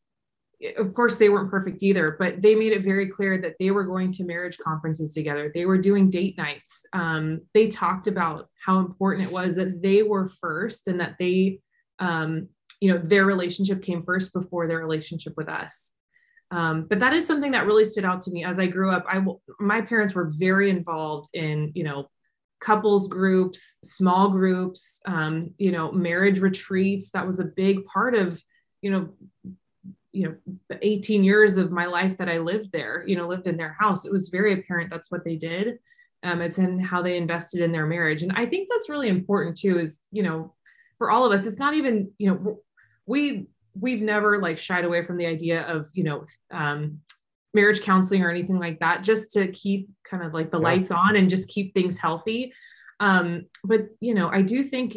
[0.78, 3.84] of course they weren't perfect either but they made it very clear that they were
[3.84, 5.52] going to marriage conferences together.
[5.54, 6.86] They were doing date nights.
[6.94, 11.60] Um, they talked about how important it was that they were first and that they
[12.00, 12.48] um,
[12.80, 15.92] you know their relationship came first before their relationship with us.
[16.52, 18.44] Um, but that is something that really stood out to me.
[18.44, 19.24] As i grew up i
[19.60, 22.10] my parents were very involved in you know
[22.66, 27.12] couples groups small groups um, you know marriage retreats.
[27.12, 28.44] That was a big part of
[28.82, 29.10] you know
[30.12, 33.56] you know 18 years of my life that i lived there you know lived in
[33.56, 34.06] their house.
[34.06, 35.78] It was very apparent that's what they did
[36.24, 38.24] um, it's in how they invested in their marriage.
[38.24, 40.54] And i think that's really important too is you know
[40.98, 42.60] for all of us it's not even you know
[43.06, 43.46] we
[43.80, 47.00] we've never like shied away from the idea of you know um,
[47.56, 50.64] marriage counseling or anything like that just to keep kind of like the yeah.
[50.64, 52.54] lights on and just keep things healthy
[53.00, 54.96] um, but you know i do think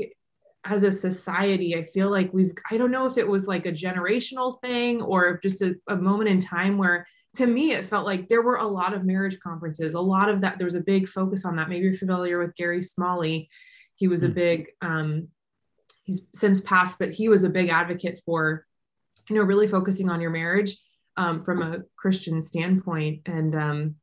[0.64, 3.72] as a society, I feel like we've, I don't know if it was like a
[3.72, 8.28] generational thing or just a, a, moment in time where to me it felt like
[8.28, 10.58] there were a lot of marriage conferences, a lot of that.
[10.58, 11.68] There was a big focus on that.
[11.68, 13.48] Maybe you're familiar with Gary Smalley.
[13.96, 14.24] He was mm.
[14.24, 14.34] a hmm.
[14.34, 15.28] big, um,
[16.04, 18.66] he's since passed, but he was a big advocate for,
[19.30, 20.76] you know, really focusing on your marriage
[21.18, 23.20] um, from a Christian standpoint.
[23.26, 23.94] And um,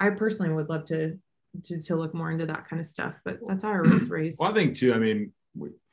[0.00, 1.16] I personally would love to,
[1.64, 4.40] to, to look more into that kind of stuff, but that's how I was raised.
[4.40, 5.32] Well, I think too, I mean,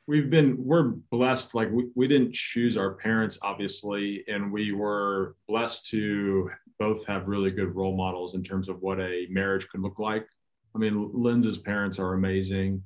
[0.06, 5.34] we've been we're blessed like we, we didn't choose our parents obviously and we were
[5.48, 9.80] blessed to both have really good role models in terms of what a marriage could
[9.80, 10.26] look like
[10.74, 12.82] i mean Lindsay's parents are amazing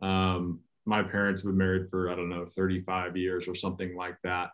[0.00, 4.16] um, my parents have been married for i don't know 35 years or something like
[4.24, 4.52] that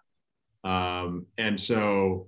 [0.64, 2.26] um, and so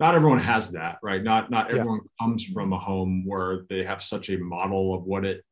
[0.00, 2.24] not everyone has that right not not everyone yeah.
[2.24, 5.44] comes from a home where they have such a model of what it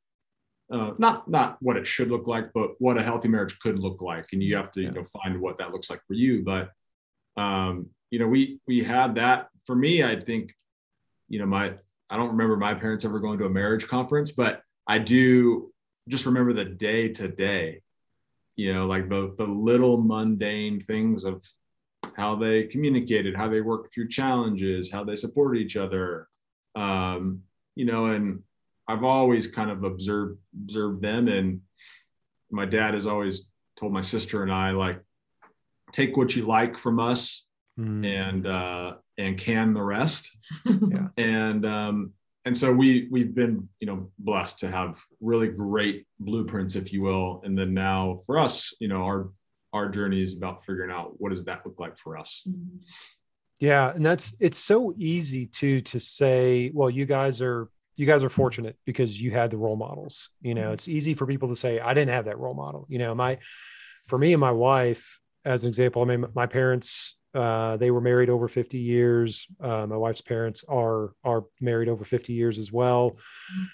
[0.71, 4.03] uh, not not what it should look like, but what a healthy marriage could look
[4.03, 6.43] like, and you have to you know find what that looks like for you.
[6.43, 6.71] But
[7.37, 9.49] um, you know, we we had that.
[9.65, 10.55] For me, I think,
[11.29, 11.75] you know, my
[12.11, 15.73] I don't remember my parents ever going to a marriage conference, but I do
[16.09, 17.83] just remember the day to day.
[18.57, 21.45] You know, like the the little mundane things of
[22.15, 26.29] how they communicated, how they worked through challenges, how they supported each other.
[26.75, 27.43] Um,
[27.75, 28.43] you know, and
[28.89, 31.61] I've always kind of observed observed them, and
[32.51, 35.01] my dad has always told my sister and I like
[35.93, 37.47] take what you like from us
[37.79, 38.07] mm.
[38.07, 40.31] and uh, and can the rest.
[40.65, 41.09] yeah.
[41.17, 42.13] And um,
[42.45, 47.03] and so we we've been you know blessed to have really great blueprints, if you
[47.03, 47.43] will.
[47.45, 49.31] And then now for us, you know, our
[49.73, 52.47] our journey is about figuring out what does that look like for us.
[53.61, 58.23] Yeah, and that's it's so easy to to say, well, you guys are you guys
[58.23, 60.29] are fortunate because you had the role models.
[60.43, 62.87] You know, it's easy for people to say, I didn't have that role model.
[62.89, 63.39] You know, my,
[64.07, 68.03] for me and my wife, as an example, I mean, my parents, uh, they were
[68.03, 69.47] married over 50 years.
[69.61, 73.13] Uh, my wife's parents are, are married over 50 years as well.
[73.13, 73.65] Mm-hmm.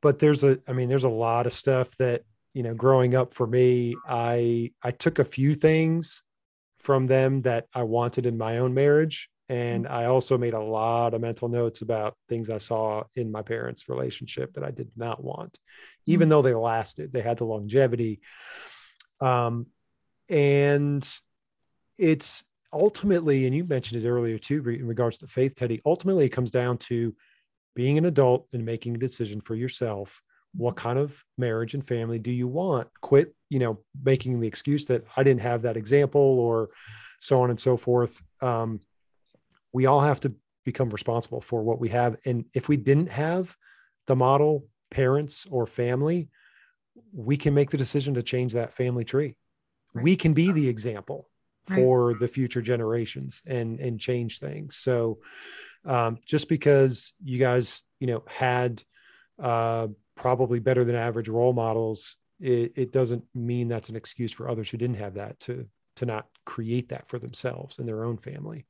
[0.00, 2.22] But there's a, I mean, there's a lot of stuff that,
[2.54, 6.22] you know, growing up for me, I, I took a few things
[6.78, 11.12] from them that I wanted in my own marriage and I also made a lot
[11.12, 15.22] of mental notes about things I saw in my parents' relationship that I did not
[15.22, 15.58] want,
[16.06, 16.30] even mm-hmm.
[16.30, 18.20] though they lasted, they had the longevity.
[19.20, 19.66] Um,
[20.30, 21.06] and
[21.98, 26.30] it's ultimately, and you mentioned it earlier too, in regards to faith, Teddy, ultimately it
[26.30, 27.14] comes down to
[27.74, 30.22] being an adult and making a decision for yourself.
[30.54, 32.88] What kind of marriage and family do you want?
[33.00, 36.70] Quit, you know, making the excuse that I didn't have that example or
[37.20, 38.22] so on and so forth.
[38.40, 38.80] Um,
[39.72, 40.34] we all have to
[40.64, 42.16] become responsible for what we have.
[42.26, 43.56] And if we didn't have
[44.06, 46.28] the model parents or family,
[47.12, 49.34] we can make the decision to change that family tree.
[49.94, 50.04] Right.
[50.04, 51.28] We can be the example
[51.68, 51.76] Right.
[51.76, 54.76] for the future generations and and change things.
[54.76, 55.20] So
[55.84, 58.82] um, just because you guys, you know, had
[59.38, 59.86] uh,
[60.16, 64.68] probably better than average role models, it, it doesn't mean that's an excuse for others
[64.70, 68.66] who didn't have that to to not create that for themselves and their own family.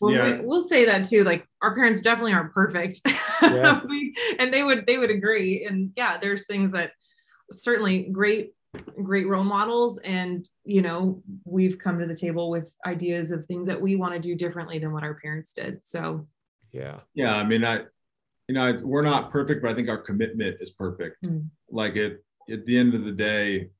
[0.00, 0.40] Well, Yeah.
[0.40, 1.22] we, we'll say that too.
[1.22, 3.00] Like our parents definitely aren't perfect,
[3.42, 3.80] Yeah.
[3.88, 5.66] We- and they would they would agree.
[5.68, 6.92] And yeah, there's things that
[7.52, 8.54] certainly great
[9.02, 13.66] great role models, and you know we've come to the table with ideas of things
[13.68, 15.84] that we want to do differently than what our parents did.
[15.86, 16.26] So
[16.72, 17.00] Yeah.
[17.14, 17.82] Yeah, I mean, I,
[18.48, 21.22] you know, we're not perfect, but I think our commitment is perfect.
[21.24, 21.48] Mm.
[21.70, 23.70] Like it, at the end of the day,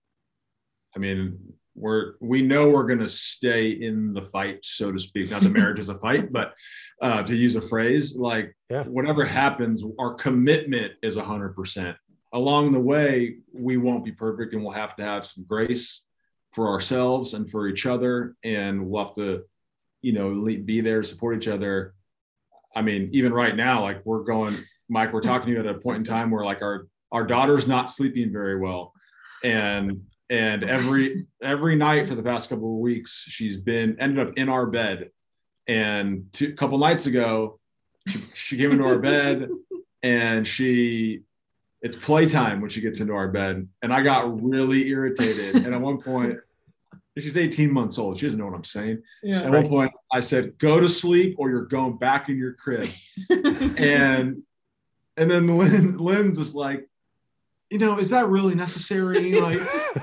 [0.96, 1.38] I mean,
[1.76, 5.30] we're we know we're going to stay in the fight, so to speak.
[5.30, 6.54] Not the marriage is a fight, but
[7.02, 8.84] uh, to use a phrase, like Yeah.
[8.84, 11.96] whatever happens, our commitment is a hundred percent.
[12.32, 16.02] Along the way, we won't be perfect, and we'll have to have some grace
[16.52, 19.42] for ourselves and for each other, and we'll have to,
[20.02, 21.94] you know, be there to support each other.
[22.74, 24.56] I mean, even right now, like we're going,
[24.88, 27.68] Mike, we're talking to you at a point in time where like our our daughter's
[27.68, 28.92] not sleeping very well,
[29.42, 34.34] and and every every night for the past couple of weeks, she's been ended up
[34.36, 35.10] in our bed,
[35.68, 37.60] and a couple nights ago,
[38.08, 39.48] she, she came into our bed,
[40.02, 41.22] and she
[41.82, 45.80] it's playtime when she gets into our bed, and I got really irritated, and at
[45.80, 46.38] one point.
[47.18, 48.18] She's 18 months old.
[48.18, 49.00] She doesn't know what I'm saying.
[49.22, 52.54] yeah, At one point, I said, "Go to sleep, or you're going back in your
[52.54, 52.90] crib."
[53.30, 54.42] and
[55.16, 56.88] and then Lynn, Lynn's just like,
[57.70, 59.40] you know, is that really necessary?
[59.40, 59.58] Like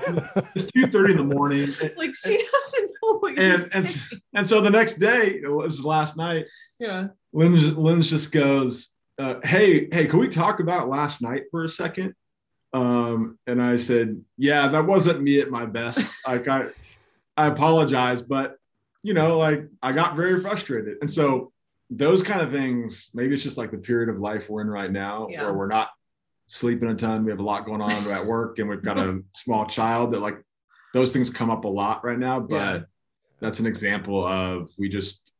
[0.54, 4.02] it's two thirty in the morning, like she doesn't know what you're and and
[4.34, 6.46] and so the next day, it was last night.
[6.78, 7.08] yeah.
[7.34, 11.68] Lynn Lynn just goes, uh, "Hey, hey, can we talk about last night for a
[11.68, 12.14] second?
[12.72, 16.00] Um, and I said, "Yeah, that wasn't me at my best.
[16.26, 16.66] Like I,
[17.36, 18.56] I apologize, but
[19.02, 21.52] you know, like I got very frustrated, and so."
[21.94, 24.90] Those kind of things, maybe it's just like the period of life we're in right
[24.90, 25.42] now, Yeah.
[25.42, 25.90] where we're not
[26.46, 27.22] sleeping a ton.
[27.22, 30.20] We have a lot going on at work, and we've got a small child that
[30.20, 30.42] like
[30.94, 32.40] those things come up a lot right now.
[32.40, 32.80] But Yeah.
[33.40, 35.32] that's an example of we just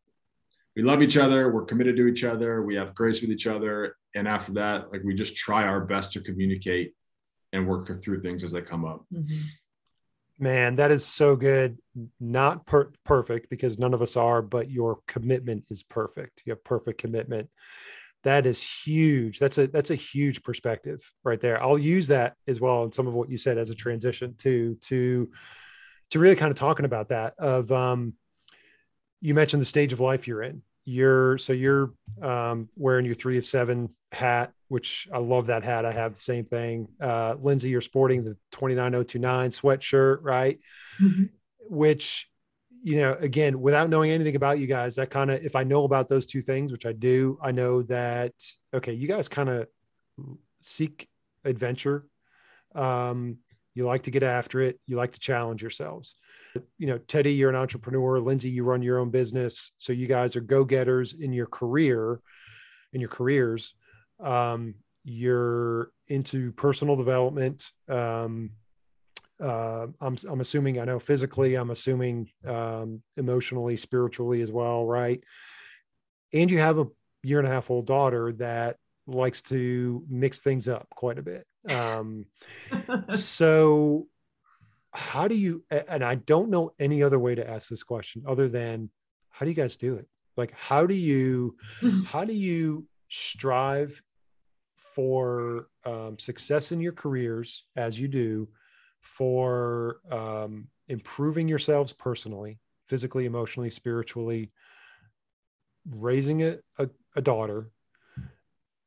[0.76, 3.96] we love each other we're committed to each other we have grace with each other
[4.14, 6.94] and after that like we just try our best to communicate
[7.54, 9.40] and work through things as they come up Mhm.
[10.38, 11.78] Man, that is so good.
[12.18, 16.42] Not per- perfect because none of us are, but your commitment is perfect.
[16.44, 17.48] You have perfect commitment.
[18.24, 19.38] That is huge.
[19.38, 21.62] That's a that's a huge perspective right there.
[21.62, 24.76] I'll use that as well in some of what you said as a transition to
[24.82, 25.30] to
[26.10, 28.14] to really kind of talking about that of um
[29.20, 30.62] you mentioned the stage of life you're in.
[30.84, 35.84] You're so you're um wearing your three of seven hat, which I love that hat.
[35.84, 36.88] I have the same thing.
[37.00, 40.58] Uh Lindsay, you're sporting the 29029 sweatshirt, right?
[41.00, 41.30] Mhm.
[41.70, 42.28] which
[42.82, 45.84] you know again without knowing anything about you guys that kind of if i know
[45.84, 48.32] about those two things which i do i know that
[48.74, 49.68] okay you guys kind of
[50.60, 51.08] seek
[51.44, 52.04] adventure
[52.74, 53.38] um
[53.74, 56.16] you like to get after it you like to challenge yourselves
[56.78, 60.36] you know teddy you're an entrepreneur lindsay you run your own business so you guys
[60.36, 62.20] are go-getters in your career
[62.92, 63.74] in your careers
[64.20, 68.50] um you're into personal development um
[69.42, 75.22] uh, I'm, I'm assuming I know physically, I'm assuming um, emotionally, spiritually as well, right?
[76.32, 76.86] And you have a
[77.22, 81.46] year and a half old daughter that likes to mix things up quite a bit.
[81.68, 82.26] Um,
[83.10, 84.06] so,
[84.92, 88.48] how do you, and I don't know any other way to ask this question other
[88.48, 88.90] than
[89.30, 90.06] how do you guys do it?
[90.36, 91.56] Like, how do you,
[92.06, 94.02] how do you strive
[94.74, 98.48] for um, success in your careers as you do
[99.00, 104.50] for um, improving yourselves personally physically emotionally spiritually
[105.90, 107.70] raising a, a, a daughter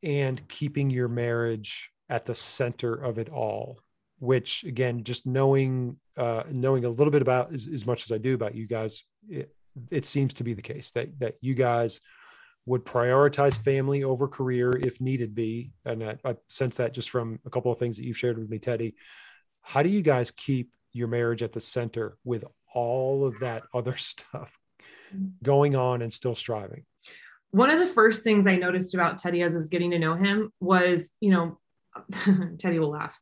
[0.04, 3.80] and keeping your marriage at the center of it all
[4.20, 8.18] which again just knowing uh, knowing a little bit about as, as much as i
[8.18, 9.54] do about you guys it,
[9.92, 12.00] it seems to be the case that that you guys
[12.66, 15.72] would prioritize family over career if needed be.
[15.86, 18.50] And I, I sense that just from a couple of things that you've shared with
[18.50, 18.96] me teddy.
[19.62, 23.98] How do you guys keep your marriage at the center with all of that other
[23.98, 24.58] stuff
[25.44, 26.86] going on and still striving?
[27.52, 30.16] One of the first things I noticed about Teddy as I was getting to know
[30.16, 31.60] him was, you know,
[32.60, 33.18] Teddy will laugh.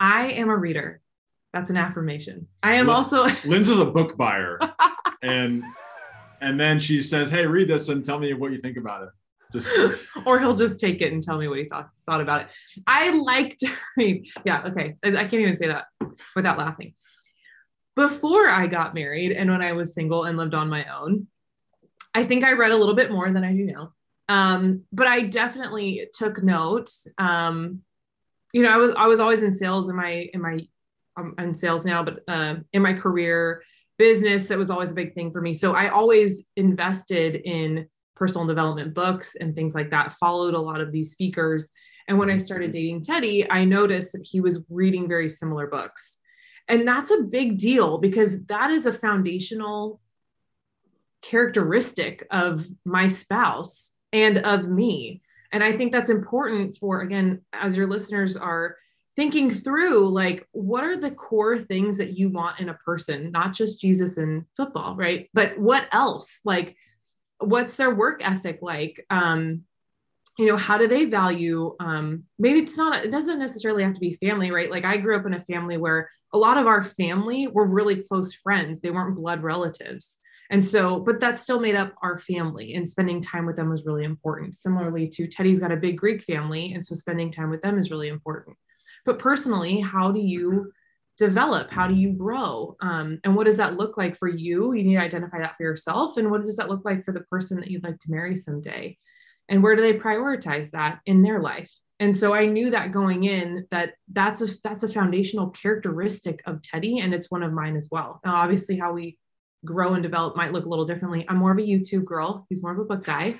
[0.00, 1.00] I am a reader.
[1.52, 2.48] That's an affirmation.
[2.62, 4.58] I am also lynn's is a book buyer
[5.22, 5.62] and
[6.40, 9.08] and then she says hey read this and tell me what you think about it
[9.52, 12.48] Just- or he'll just take it and tell me what he thought thought about it.
[12.86, 14.28] I like to read.
[14.44, 14.96] Yeah, okay.
[15.04, 15.84] I, I can't even say that
[16.34, 16.94] without laughing.
[17.94, 21.28] Before I got married and when I was single and lived on my own,
[22.12, 23.92] I think I read a little bit more than I do now.
[24.28, 26.90] Um, but I definitely took note.
[27.18, 27.82] Um,
[28.54, 30.60] you know, I was I was always in sales in my in my
[31.16, 33.62] I'm in sales now, but uh, in my career
[33.98, 35.52] business, that was always a big thing for me.
[35.52, 40.12] So I always invested in personal development books and things like that.
[40.14, 41.72] Followed a lot of these speakers,
[42.06, 46.18] and when I started dating Teddy, I noticed that he was reading very similar books,
[46.68, 50.00] and that's a big deal because that is a foundational
[51.22, 55.22] characteristic of my spouse and of me.
[55.54, 58.76] And I think that's important for, again, as your listeners are
[59.14, 63.52] thinking through, like, what are the core things that you want in a person, not
[63.52, 65.30] just Jesus and football, right?
[65.32, 66.40] But what else?
[66.44, 66.76] Like,
[67.38, 69.06] what's their work ethic like?
[69.10, 69.62] Um,
[70.40, 71.76] you know, how do they value?
[71.78, 74.72] Um, maybe it's not, it doesn't necessarily have to be family, right?
[74.72, 78.02] Like, I grew up in a family where a lot of our family were really
[78.02, 80.18] close friends, they weren't blood relatives.
[80.50, 83.86] And so, but that still made up our family, and spending time with them was
[83.86, 84.54] really important.
[84.54, 87.90] Similarly to Teddy's got a big Greek family, and so spending time with them is
[87.90, 88.56] really important.
[89.06, 90.70] But personally, how do you
[91.16, 91.70] develop?
[91.70, 92.76] How do you grow?
[92.80, 94.74] Um, and what does that look like for you?
[94.74, 96.16] You need to identify that for yourself.
[96.16, 98.98] And what does that look like for the person that you'd like to marry someday?
[99.48, 101.72] And where do they prioritize that in their life?
[102.00, 106.60] And so I knew that going in that that's a that's a foundational characteristic of
[106.60, 108.20] Teddy, and it's one of mine as well.
[108.24, 109.16] Now, obviously, how we
[109.64, 111.24] grow and develop might look a little differently.
[111.28, 112.46] I'm more of a YouTube girl.
[112.48, 113.36] He's more of a book guy.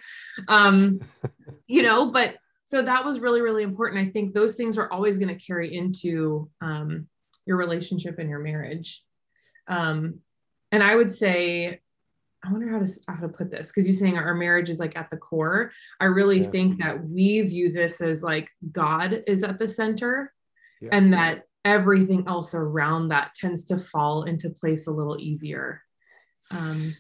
[0.49, 1.01] Um,
[1.67, 4.07] you know, but so that was really, really important.
[4.07, 7.07] I think those things are always going to carry into um,
[7.47, 9.03] your relationship and your marriage.
[9.69, 10.21] Um,
[10.73, 11.81] and I would say,
[12.43, 14.97] I wonder how to how to put this because you're saying our marriage is like
[14.97, 15.71] at the core.
[16.01, 16.51] I really Yeah.
[16.51, 20.33] think that we view this as like God is at the center,
[20.81, 20.91] Yeah.
[20.93, 25.81] and that everything else around that tends to fall into place a little easier.
[26.51, 26.93] Um,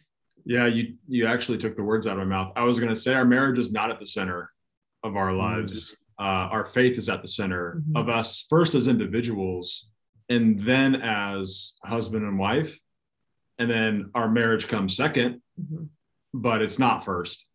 [0.47, 2.53] Yeah, you you actually took the words out of my mouth.
[2.55, 4.51] I was going to say our marriage is not at the center
[5.03, 5.97] of our lives.
[6.18, 7.97] Uh, our faith is at the center Mhm.
[8.01, 9.88] of us first as individuals,
[10.28, 12.78] and then as husband and wife,
[13.59, 15.88] and then our marriage comes second, mhm.
[16.34, 17.47] but it's not first.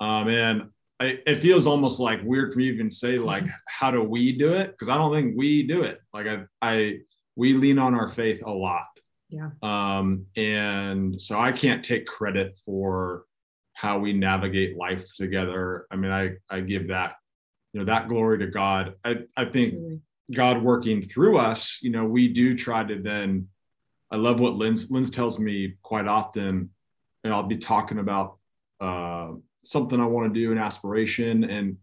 [0.00, 3.90] Um, and I, it feels almost like weird for me to even say like, how
[3.90, 4.70] do we do it?
[4.72, 6.00] Because I don't think we do it.
[6.14, 7.00] Like I, I
[7.36, 8.88] we lean on our faith a lot.
[9.30, 9.50] Yeah.
[9.62, 13.24] Um, and so I can't take credit for
[13.74, 15.86] how we navigate life together.
[15.90, 17.14] I mean, I I give that,
[17.72, 18.94] you know, that glory to God.
[19.04, 20.00] I I think Truly.
[20.34, 23.48] God working through us, you know, we do try to then.
[24.10, 26.70] I love what Lynn's Lynn's tells me quite often,
[27.22, 28.38] and I'll be talking about
[28.80, 29.30] uh,
[29.62, 31.76] something I want to do, an aspiration, and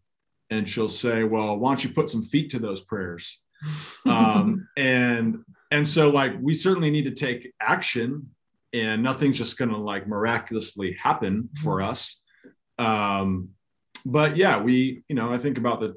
[0.49, 3.41] and she'll say, "Well, why don't you put some feet to those prayers?"
[4.05, 8.29] um, and and so like we certainly need to take action,
[8.73, 12.19] and nothing's just going to like miraculously happen for us.
[12.77, 13.49] Um,
[14.05, 15.95] but yeah, we you know I think about the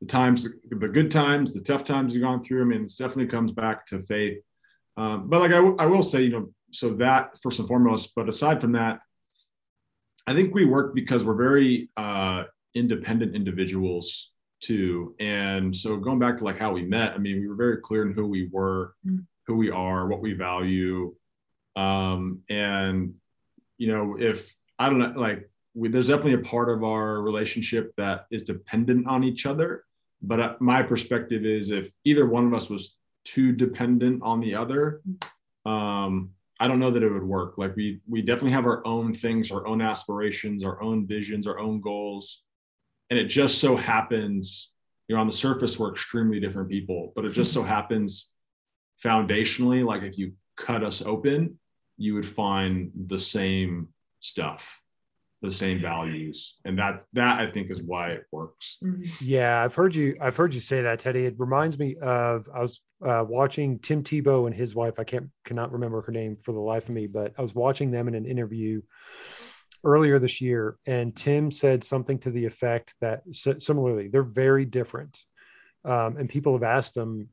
[0.00, 2.62] the times, the good times, the tough times you've gone through.
[2.62, 4.38] I mean, it definitely comes back to faith.
[4.96, 8.12] Um, but like I, w- I will say, you know, so that first and foremost.
[8.14, 9.00] But aside from that,
[10.26, 12.44] I think we work because we're very uh,
[12.74, 14.30] independent individuals
[14.68, 15.14] too.
[15.20, 18.02] And so going back to like how we met, I mean, we were very clear
[18.06, 19.26] in who we were, Mm.
[19.46, 21.14] who we are, what we value,
[21.76, 23.14] um, and
[23.78, 27.92] you know, if I don't know, like we, there's definitely a part of our relationship
[27.96, 29.84] that is dependent on each other.
[30.22, 34.54] But uh, my perspective is if either one of us was too dependent on the
[34.54, 35.02] other,
[35.66, 37.58] um, I don't know that it would work.
[37.58, 41.58] Like we we definitely have our own things, our own aspirations, our own visions, our
[41.58, 42.43] own goals,
[43.10, 44.72] and it just so happens,
[45.08, 48.30] you know, on the surface we're extremely different people, but it just so happens
[49.02, 51.58] foundationally, like if you cut us open,
[51.96, 53.88] you would find the same
[54.20, 54.80] stuff,
[55.42, 58.78] the same values, and that that I think is why it works.
[58.82, 59.04] Mhm.
[59.20, 60.16] Yeah, I've heard you.
[60.20, 61.26] I've heard you say that, Teddy.
[61.26, 64.98] It reminds me of I was uh, watching Tim Tebow and his wife.
[64.98, 67.90] I can't cannot remember her name for the life of me, but I was watching
[67.90, 68.80] them in an interview
[69.84, 75.24] earlier this year, and Tim said something to the effect that similarly they're very different,
[75.84, 77.28] um, and people have asked him,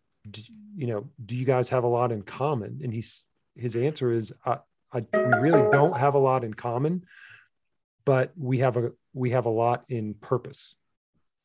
[0.76, 2.80] you know, do you guys have a lot in common?
[2.84, 3.26] And he's
[3.56, 4.58] his answer is, I,
[4.94, 7.06] I we really don't have a lot in common,
[8.06, 10.76] but we have a we have a lot in purpose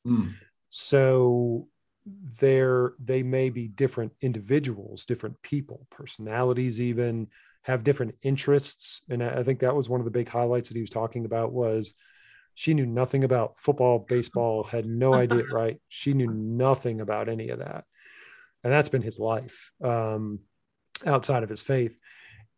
[0.07, 0.35] Mm.
[0.69, 1.67] so
[2.41, 7.27] they're they may be different individuals different people personalities even
[7.67, 10.81] have different interests and i think that was one of the big highlights that he
[10.81, 11.93] was talking about was
[12.59, 15.79] She knew nothing about football, baseball, had no idea, right?
[15.89, 17.85] She knew nothing about any of that.
[18.65, 20.41] And that's been his life um,
[21.05, 21.99] outside of his faith.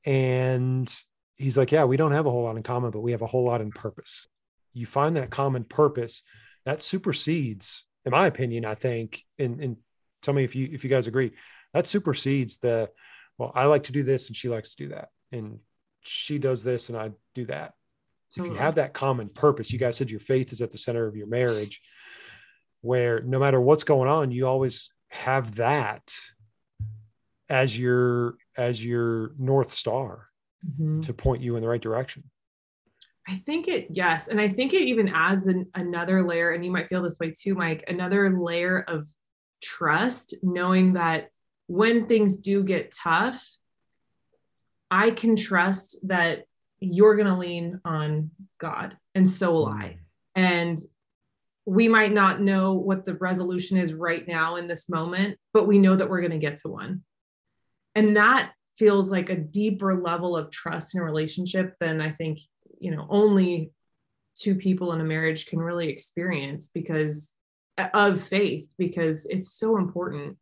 [0.07, 0.89] And
[1.35, 3.27] he's like, Yeah, we don't have a whole lot in common, but we have a
[3.27, 4.29] whole lot in purpose.
[4.73, 6.23] You find that common purpose
[6.65, 9.77] that supersedes, in my opinion, I think, and, and
[10.23, 11.33] tell me if you if you guys agree,
[11.75, 12.89] that supersedes the
[13.39, 15.09] well, I like to do this and she likes to do that.
[15.33, 15.61] And
[16.03, 17.75] she does this and I do that.
[18.35, 18.51] Totally.
[18.51, 21.07] If you have that common purpose, you guys said your faith is at the center
[21.07, 21.81] of your marriage,
[22.83, 26.13] where no matter what's going on, you always have that
[27.49, 30.29] as your as your north star
[30.67, 31.01] mm-hmm.
[31.01, 32.25] to point you in the right direction.
[33.27, 34.29] I think it, yes.
[34.29, 37.33] And I think it even adds an, another layer, and you might feel this way
[37.39, 39.07] too, Mike, another layer of
[39.63, 41.29] trust, knowing that
[41.69, 43.47] when things do get tough,
[44.91, 46.45] I can trust that
[46.81, 49.85] you're going to lean on God, and so will I.
[49.85, 49.99] Mm.
[50.35, 50.79] And
[51.67, 55.79] we might not know what the resolution is right now in this moment, but we
[55.79, 57.03] know that we're going to get to one.
[57.95, 62.39] And that feels like a deeper level of trust in a relationship than I think,
[62.81, 63.73] you know, only
[64.37, 67.35] two people in a marriage can really experience because
[67.93, 70.39] of faith, because it's so important.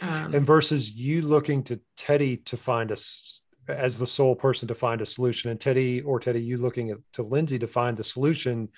[0.00, 4.74] Um, and versus you looking to Teddy to find us as the sole person to
[4.74, 8.04] find a solution, and Teddy or Teddy, you looking at, to Lindsay to find the
[8.04, 8.68] solution.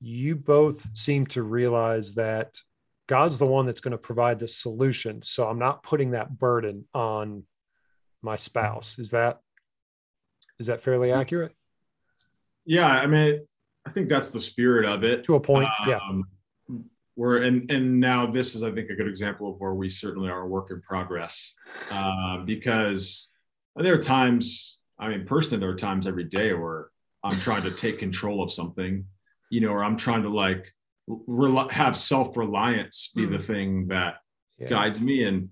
[0.00, 2.58] You both seem to realize that
[3.06, 5.20] God's the one that's going to provide the solution.
[5.22, 7.44] So I'm not putting that burden on
[8.22, 8.98] my spouse.
[8.98, 9.40] Is that
[10.58, 11.52] is that fairly accurate?
[12.66, 13.40] Yeah, I mean,
[13.86, 15.24] I think that's the spirit of it.
[15.24, 15.98] To a point, um, yeah.
[17.20, 20.30] We're and and now this is, I think, a good example of where we certainly
[20.30, 21.52] are a work in progress,
[21.90, 23.28] uh, because
[23.76, 24.78] there are times.
[24.98, 26.88] I mean, personally, there are times every day where
[27.22, 29.04] I'm trying to take control of something,
[29.50, 30.72] you know, or I'm trying to like
[31.06, 33.32] re- have self reliance be mm.
[33.32, 34.14] the thing that
[34.58, 34.70] yeah.
[34.70, 35.24] guides me.
[35.24, 35.50] And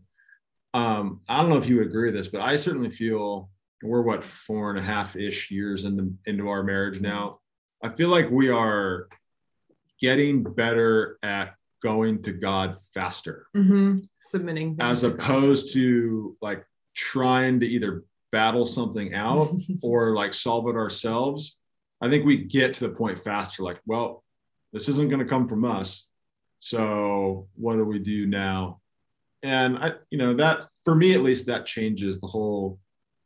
[0.72, 3.50] um, I don't know if you agree with this, but I certainly feel
[3.82, 7.40] we're what four and a half ish years into into our marriage now.
[7.84, 9.08] I feel like we are
[10.00, 14.00] getting better at going to God faster, mm-hmm.
[14.20, 16.64] submitting, as opposed to like
[16.94, 19.50] trying to either battle something out
[19.82, 21.58] or like solve it ourselves.
[22.00, 24.24] I think we get to the point faster, like, well,
[24.72, 26.06] this isn't going to come from us.
[26.60, 28.80] So what do we do now?
[29.42, 32.78] and I, you know, that for me at least, that changes the whole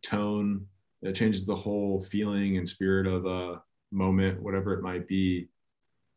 [0.02, 0.66] tone.
[1.02, 5.48] It changes the whole feeling and spirit of a moment, whatever it might be.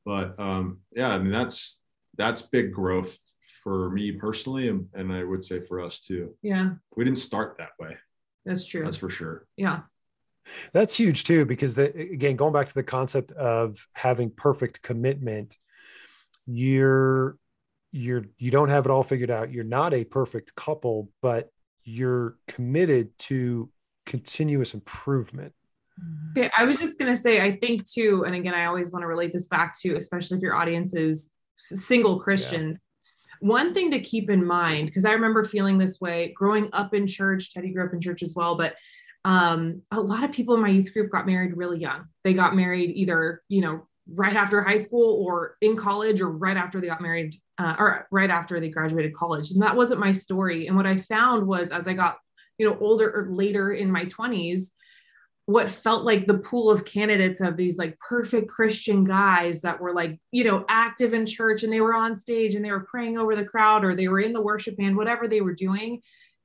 [0.05, 1.81] But um, yeah, I mean, that's
[2.17, 3.17] that's big growth
[3.63, 6.35] for me personally, and, and I would say for us too.
[6.41, 7.97] Yeah, we didn't start that way.
[8.45, 8.83] That's true.
[8.83, 9.47] That's for sure.
[9.57, 9.81] Yeah.
[10.73, 15.57] That's huge too, because the, again, going back to the concept of having perfect commitment,
[16.45, 17.37] you're
[17.91, 21.49] you're you don't have it all figured out you're not a perfect couple but
[21.83, 23.69] you're committed to
[24.05, 25.53] continuous improvement
[26.31, 29.01] okay i was just going to say i think too and again i always want
[29.01, 32.77] to relate this back to especially if your audience is single christians
[33.41, 33.47] yeah.
[33.47, 37.07] one thing to keep in mind because i remember feeling this way growing up in
[37.07, 38.75] church teddy grew up in church as well but
[39.23, 42.55] um, a lot of people in my youth group got married really young they got
[42.55, 46.87] married either you know right after high school or in college or right after they
[46.87, 49.51] got married uh, or right after they graduated college.
[49.51, 50.67] And that wasn't my story.
[50.67, 52.17] And what I found was as I got,
[52.57, 54.71] you know, older or later in my 20s,
[55.47, 59.93] what felt like the pool of candidates of these like perfect Christian guys that were
[59.93, 63.17] like, you know, active in church and they were on stage and they were praying
[63.17, 66.01] over the crowd or they were in the worship band, whatever they were doing,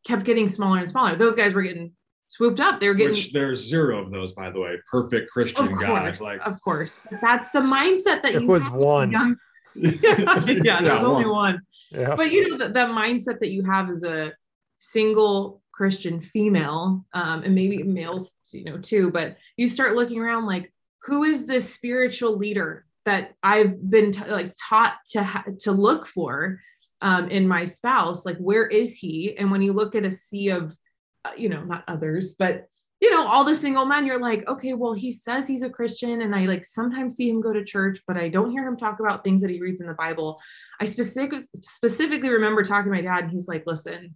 [0.07, 1.17] kept getting smaller and smaller.
[1.17, 1.93] Those guys were getting
[2.29, 2.79] swooped up.
[2.79, 4.77] They were getting Which there's zero of those, by the way.
[4.91, 6.21] Perfect Christian of guys.
[6.21, 7.01] Like of course.
[7.23, 9.13] That's the mindset that it was one.
[9.13, 9.37] Young,
[9.75, 11.63] yeah, yeah, there's only one.
[11.91, 12.15] Yeah.
[12.17, 14.33] But you know, the, the mindset that you have as a
[14.77, 20.45] single Christian female, um, and maybe males, you know, too, but you start looking around
[20.45, 20.71] like,
[21.05, 26.07] who is this spiritual leader that I've been t- like taught to ha- to look
[26.07, 26.61] for
[27.01, 28.27] um, in my spouse?
[28.27, 29.35] Like, where is he?
[29.39, 30.77] And when you look at a sea of,
[31.25, 32.67] uh, you know, not others, but
[33.01, 36.21] you know, all the single men, you're like, okay, well, he says he's a Christian,
[36.21, 39.01] and I like sometimes see him go to church, but I don't hear him talk
[39.01, 40.39] about things that he reads in the Bible.
[40.79, 44.15] I specific, specifically remember talking to my dad, and he's like, listen,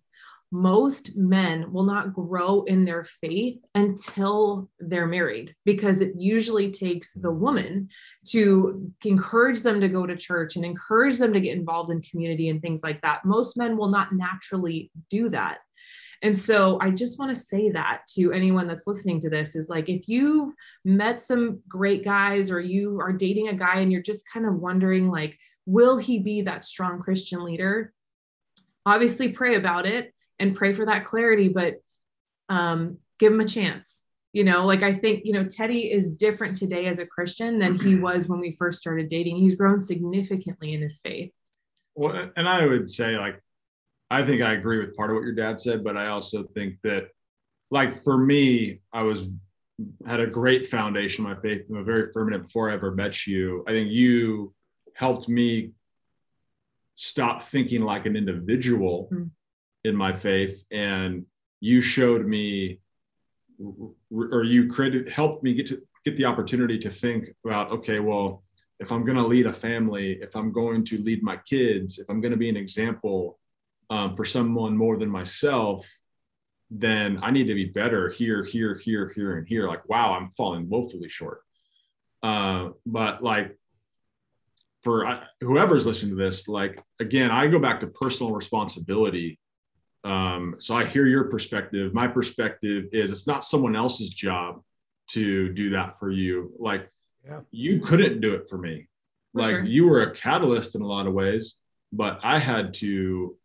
[0.55, 7.12] most men will not grow in their faith until they're married because it usually takes
[7.12, 7.40] the mm-hmm.
[7.40, 7.88] woman
[8.28, 12.50] to encourage them to go to church and encourage them to get involved in community
[12.50, 13.24] and things like that.
[13.24, 15.59] Most men will not naturally do that
[16.22, 19.68] And so I just want to say that to anyone that's listening to this is
[19.68, 24.00] like, if you've met some great guys or you are dating a guy and you're
[24.00, 25.36] just kind of wondering, like,
[25.66, 27.92] will he be that strong Christian leader?
[28.86, 31.76] Obviously, pray about it and pray for that clarity, but
[32.49, 34.03] um, give him a chance.
[34.32, 37.76] You know, like I think, you know, Teddy is different today as a Christian than
[37.76, 39.37] he was when we first started dating.
[39.37, 41.30] He's grown significantly in his faith.
[41.95, 43.41] Well, and I would say, like,
[44.11, 46.78] I think I agree with part of what your dad said, but I also think
[46.82, 47.09] that,
[47.70, 49.28] like, for me, I was
[50.07, 53.64] had a great foundation my faith, very firm in it before I ever met you.
[53.66, 54.53] I think you
[54.95, 55.72] helped me
[56.95, 59.24] stop thinking like an individual mm-hmm.
[59.85, 61.26] In my faith, and
[61.61, 62.80] you showed me,
[64.11, 68.43] or you created, helped me get to get the opportunity to think about, okay, well,
[68.78, 72.09] if I'm going to lead a family, if I'm going to lead my kids, if
[72.11, 73.39] I'm going to be an example
[73.89, 75.89] um, for someone more than myself,
[76.70, 79.68] then I need to be better here, here, here, here, and here.
[79.68, 81.41] Like, wow, I'm falling woefully short.
[82.22, 83.57] Uh, but like,
[84.82, 89.39] for uh, whoever's listening to this, like, again, I go back to personal responsibility.
[90.05, 91.94] Um, so I hear your perspective.
[91.94, 94.62] My perspective is it's not someone else's job
[95.11, 96.52] to do that for you.
[96.59, 96.88] Like,
[97.24, 97.40] yeah.
[97.50, 98.88] you couldn't do it for me.
[99.32, 99.64] For like, sure.
[99.64, 101.57] you were a catalyst in a lot of ways,
[101.92, 103.36] but I had to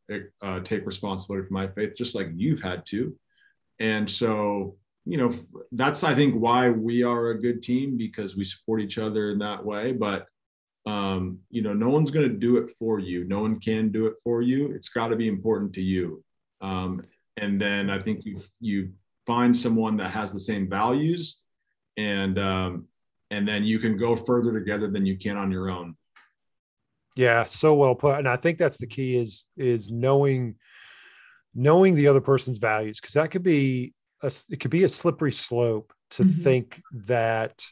[0.41, 3.15] uh, take responsibility for my faith, just like you've had to.
[3.79, 5.33] And so, you know,
[5.71, 9.39] that's I think why we are a good team because we support each other in
[9.39, 9.93] that way.
[9.93, 10.27] But
[10.85, 13.25] um, you know, no one's going to do it for you.
[13.25, 14.71] No one can do it for you.
[14.71, 16.23] It's got to be important to you.
[16.61, 17.03] Um,
[17.37, 18.91] and then I think you you
[19.25, 21.39] find someone that has the same values,
[21.97, 22.87] and um,
[23.31, 25.95] and then you can go further together than you can on your own.
[27.15, 28.17] Yeah, so well put.
[28.17, 30.55] And I think that's the key is is knowing
[31.55, 35.31] knowing the other person's values because that could be a, it could be a slippery
[35.31, 36.43] slope to mm-hmm.
[36.43, 37.63] think that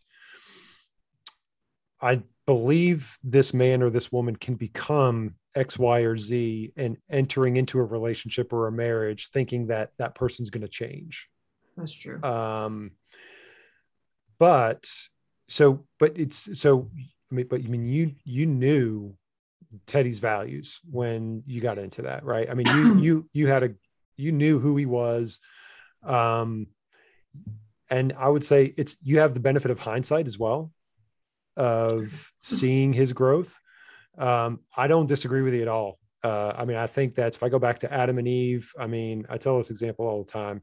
[2.02, 7.58] I believe this man or this woman can become X, Y, or Z and entering
[7.58, 11.28] into a relationship or a marriage thinking that that person's going to change.
[11.76, 12.22] That's true.
[12.24, 12.92] Um,
[14.40, 14.90] but
[15.50, 16.90] so, but it's so,
[17.32, 19.16] I mean, but I mean, you, you knew
[19.86, 22.50] Teddy's values when you got into that, right?
[22.50, 23.74] I mean, you you you had a
[24.16, 25.40] you knew who he was,
[26.04, 26.68] um,
[27.90, 30.72] and I would say it's you have the benefit of hindsight as well,
[31.56, 33.58] of seeing his growth.
[34.18, 36.00] Um, I don't disagree with you at all.
[36.24, 38.88] Uh, I mean, I think that if I go back to Adam and Eve, I
[38.88, 40.62] mean, I tell this example all the time.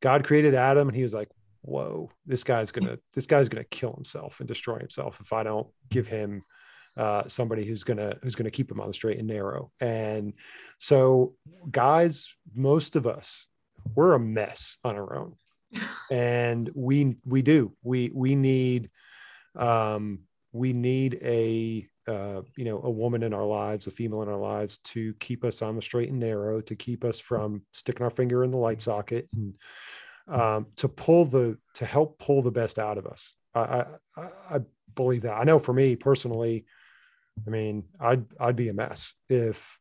[0.00, 1.28] God created Adam, and he was like,
[1.62, 5.68] "Whoa, this guy's gonna this guy's gonna kill himself and destroy himself if I don't
[5.90, 6.42] give him."
[6.96, 9.72] uh, somebody who's gonna who's gonna keep him on the straight and narrow.
[9.80, 10.34] And
[10.78, 11.34] so,
[11.70, 13.46] guys, most of us
[13.94, 15.34] we're a mess on our own,
[16.10, 18.90] and we we do we we need
[19.56, 20.20] um,
[20.52, 24.38] we need a uh, you know a woman in our lives, a female in our
[24.40, 28.10] lives to keep us on the straight and narrow, to keep us from sticking our
[28.10, 29.54] finger in the light socket, and
[30.28, 33.34] um, to pull the to help pull the best out of us.
[33.54, 33.84] I,
[34.16, 34.58] I, I
[34.94, 35.34] believe that.
[35.34, 36.64] I know for me personally,
[37.46, 39.78] I mean, I'd I'd be a mess if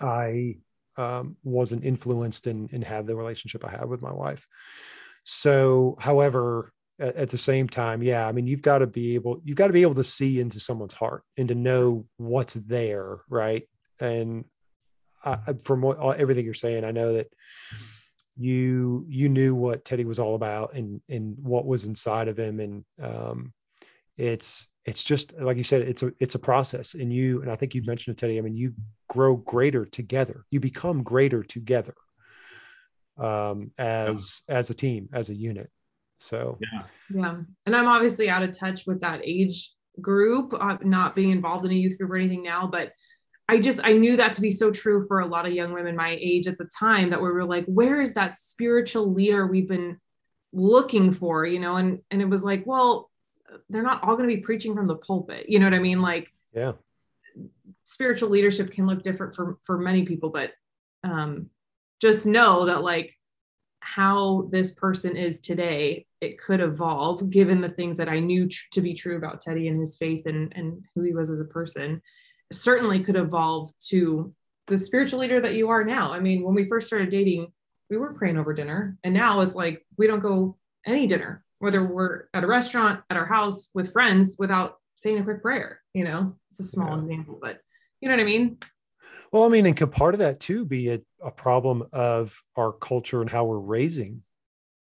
[0.00, 0.56] I
[0.96, 4.46] um, wasn't influenced and, and had the relationship I have with my wife.
[5.24, 9.40] So, however, at, at the same time, yeah, I mean, you've got to be able
[9.44, 13.18] you've got to be able to see into someone's heart and to know what's there,
[13.28, 13.68] right?
[14.00, 14.44] And
[15.24, 17.32] I, from what, everything you're saying, I know that
[18.36, 22.60] you you knew what Teddy was all about and and what was inside of him,
[22.60, 23.52] and um,
[24.18, 27.54] it's it's just like you said it's a it's a process and you and i
[27.54, 28.74] think you mentioned it today i mean you
[29.08, 31.94] grow greater together you become greater together
[33.18, 34.56] um as yeah.
[34.56, 35.70] as a team as a unit
[36.18, 36.82] so yeah
[37.14, 41.64] yeah and i'm obviously out of touch with that age group uh, not being involved
[41.64, 42.92] in a youth group or anything now but
[43.48, 45.96] i just i knew that to be so true for a lot of young women
[45.96, 49.68] my age at the time that we were like where is that spiritual leader we've
[49.68, 49.98] been
[50.52, 53.10] looking for you know and and it was like well
[53.68, 55.48] they're not all going to be preaching from the pulpit.
[55.48, 56.02] You know what I mean?
[56.02, 56.72] Like, yeah,
[57.84, 60.52] spiritual leadership can look different for for many people, but
[61.04, 61.50] um,
[62.00, 63.14] just know that like
[63.80, 68.66] how this person is today, it could evolve given the things that I knew tr-
[68.72, 71.44] to be true about Teddy and his faith and and who he was as a
[71.44, 72.02] person.
[72.52, 74.34] Certainly could evolve to
[74.66, 76.12] the spiritual leader that you are now.
[76.12, 77.52] I mean, when we first started dating,
[77.90, 80.56] we were praying over dinner, and now it's like we don't go
[80.86, 85.24] any dinner whether we're at a restaurant, at our house with friends without saying a
[85.24, 87.00] quick prayer, you know, it's a small yeah.
[87.00, 87.60] example, but
[88.00, 88.58] you know what I mean?
[89.32, 92.72] Well, I mean, and could part of that too be a, a problem of our
[92.72, 94.22] culture and how we're raising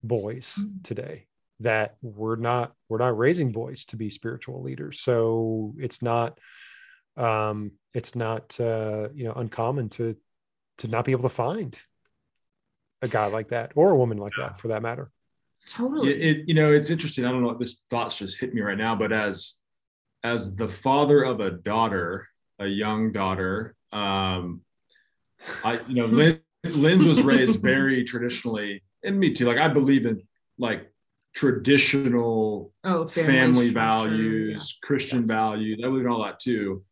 [0.02, 0.82] boys Mm.
[0.84, 1.26] today?
[1.60, 5.00] That we're not we're not raising boys to be spiritual leaders.
[5.00, 6.38] So it's not
[7.16, 10.16] um it's not uh you know uncommon to
[10.78, 11.78] to not be able to find
[13.00, 15.10] a guy like that or a woman like that for that matter.
[15.66, 16.10] Totally.
[16.12, 18.60] it, it you know it's interesting i don't know what this thoughts just hit me
[18.60, 19.54] right now but as
[20.22, 22.28] as the father of a daughter
[22.60, 24.60] a young daughter um
[25.64, 29.46] i you know lynn, lynn's was raised very traditionally and me too.
[29.46, 30.22] Like i believe in
[30.58, 30.90] like
[31.34, 36.82] traditional oh, family, structure, values christian values i believe in all that too.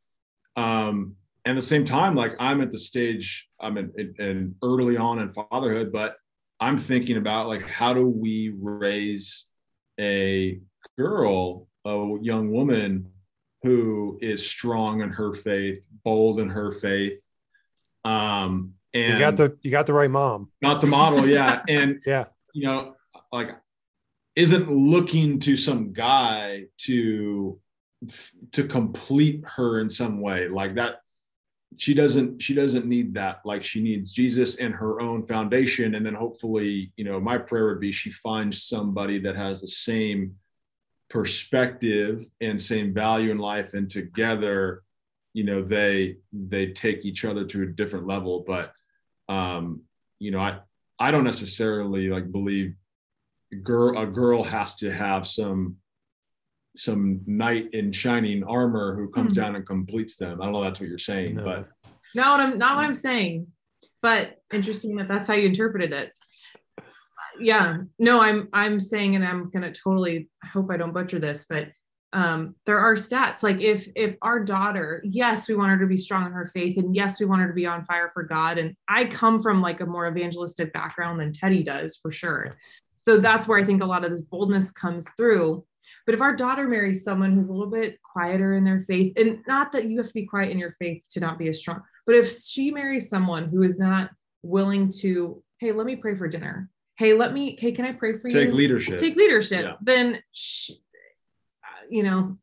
[0.57, 4.55] Um and at the same time like i'm at the stage i'm in, in, in
[4.63, 6.17] early on in fatherhood but
[6.61, 9.47] i'm thinking about like how do we raise
[10.01, 10.59] a
[10.99, 13.11] girl a young woman
[13.65, 17.19] who is strong in her faith bold in her faith.
[18.05, 20.51] Um and You got the you got the right mom.
[20.61, 21.63] not the model yeah.
[21.69, 22.27] And Yeah.
[22.53, 22.95] you know
[23.33, 23.49] like
[24.37, 27.59] isn't looking to some guy to
[28.53, 30.49] to complete her in some way.
[30.49, 30.97] Like that
[31.79, 33.41] she doesn't she doesn't need that.
[33.47, 35.95] Like she needs jesus and her own foundation.
[35.95, 39.69] And then hopefully you know my prayer would be she finds somebody that has the
[39.69, 40.35] same
[41.15, 44.83] perspective and same value in life and together
[45.33, 48.73] you know they they take each other to a different level but
[49.33, 49.81] um
[50.19, 50.59] you know i
[50.99, 52.75] i don't necessarily like believe
[53.53, 55.77] a girl a girl has to have some
[56.77, 59.37] some knight in shining armor who comes Mhm.
[59.37, 61.45] down and completes them i don't know if that's what you're saying No.
[61.45, 61.69] but
[62.17, 63.47] Not what I'm not what I'm saying,
[64.03, 66.13] but interesting that that's how you interpreted it.
[67.39, 70.29] Yeah, no, I'm I'm saying, and I'm gonna totally.
[70.53, 71.69] Hope I don't butcher this, but
[72.13, 73.43] um, there are stats.
[73.43, 76.79] Like if if our daughter, yes, we want her to be strong in her faith,
[76.79, 78.57] and yes, we want her to be on fire for God.
[78.57, 82.57] And I come from like a more evangelistic background than Teddy does for sure.
[82.97, 85.65] So that's where I think a lot of this boldness comes through.
[86.07, 89.41] But if our daughter marries someone who's a little bit quieter in their faith, and
[89.47, 91.83] not that you have to be quiet in your faith to not be as strong,
[92.07, 94.11] but if she marries someone who is not
[94.43, 96.71] willing to, hey, let me pray for dinner.
[96.97, 98.35] Hey, let me, hey, can I pray for you?
[98.35, 99.65] take leadership Take leadership.
[99.65, 99.73] Yeah.
[99.83, 102.39] Then, uh, you know,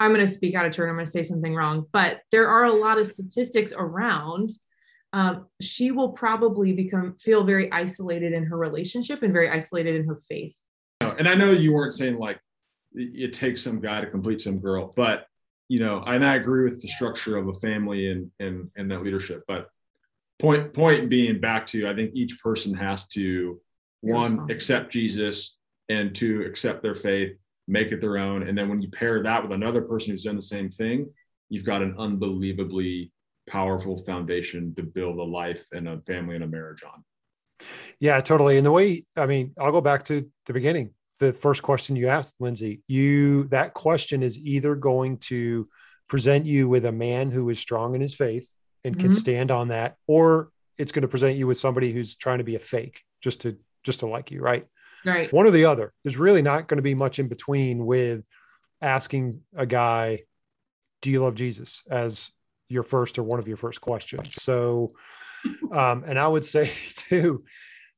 [0.00, 0.88] I'm going to speak out of turn.
[0.88, 4.50] I'm going to say something wrong, but there are a lot of statistics around.
[5.12, 10.06] Um, she will probably become feel very isolated in her relationship and very isolated in
[10.06, 10.58] her faith.
[11.00, 12.40] and I know you weren't saying like
[12.94, 15.26] it it takes some guy to complete some girl, but
[15.68, 19.02] you know, and I agree with the structure of a family and and and that
[19.02, 19.44] leadership.
[19.46, 19.68] But
[20.38, 23.60] point point being back to, I think each person has to
[24.00, 25.56] one accept Jesus
[25.88, 27.36] and two accept their faith,
[27.68, 30.36] make it their own, and then when you pair that with another person who's done
[30.36, 31.10] the same thing,
[31.48, 33.12] you've got an unbelievably
[33.48, 37.04] powerful foundation to build a life and a family and a marriage on.
[38.00, 38.56] Yeah, totally.
[38.56, 40.90] And the way, I mean, I'll go back to the beginning.
[41.20, 45.68] The first question you asked, Lindsay, you that question is either going to
[46.08, 48.48] present you with a man who is strong in his faith
[48.84, 49.14] and can Mhm.
[49.14, 52.56] stand on that, or it's going to present you with somebody who's trying to be
[52.56, 54.66] a fake just to just to like you, right?
[55.04, 55.32] Right.
[55.32, 55.92] One or the other.
[56.04, 58.24] There's really not going to be much in between with
[58.80, 60.20] asking a guy,
[61.00, 62.30] "Do you love Jesus?" as
[62.68, 64.34] your first or one of your first questions.
[64.34, 64.94] So,
[65.72, 67.44] um, and I would say too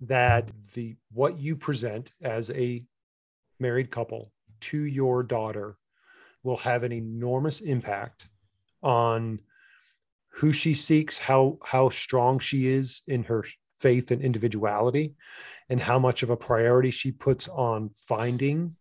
[0.00, 2.84] that the what you present as a
[3.60, 5.76] married couple to your daughter
[6.42, 8.28] will have an enormous impact
[8.82, 9.40] on
[10.34, 13.44] who she seeks, how how strong she is in her
[13.78, 15.14] faith and individuality,
[15.68, 18.76] and how much of a priority she puts on finding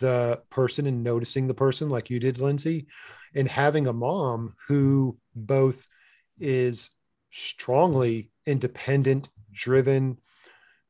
[0.00, 2.86] the person and noticing the person like you did lindsay
[3.34, 5.86] and having a mom who both
[6.38, 6.90] is
[7.30, 10.18] strongly independent driven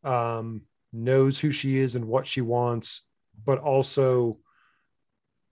[0.03, 0.62] um,
[0.93, 3.03] knows who she is and what she wants
[3.45, 4.39] but also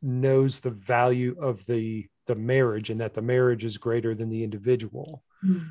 [0.03, 4.45] knows the value of the the marriage and that the marriage is greater than the
[4.45, 5.23] individual.
[5.45, 5.71] Mhm.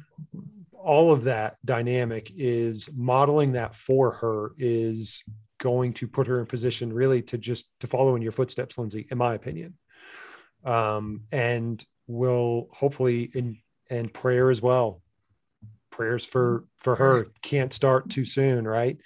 [0.81, 5.21] all of that dynamic is modeling that for her is
[5.57, 9.05] going to put her in position really to just to follow in your footsteps lindsay
[9.11, 9.73] in my opinion.
[10.63, 13.57] Um, and will hopefully in
[13.89, 15.01] and prayer as well.
[15.91, 17.25] Prayers for for her.
[17.41, 18.97] Can't start too soon right?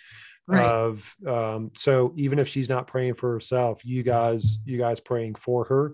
[0.45, 0.66] Right.
[0.66, 5.36] of um, so even if she's not praying for herself you guys you guys praying
[5.36, 5.93] for her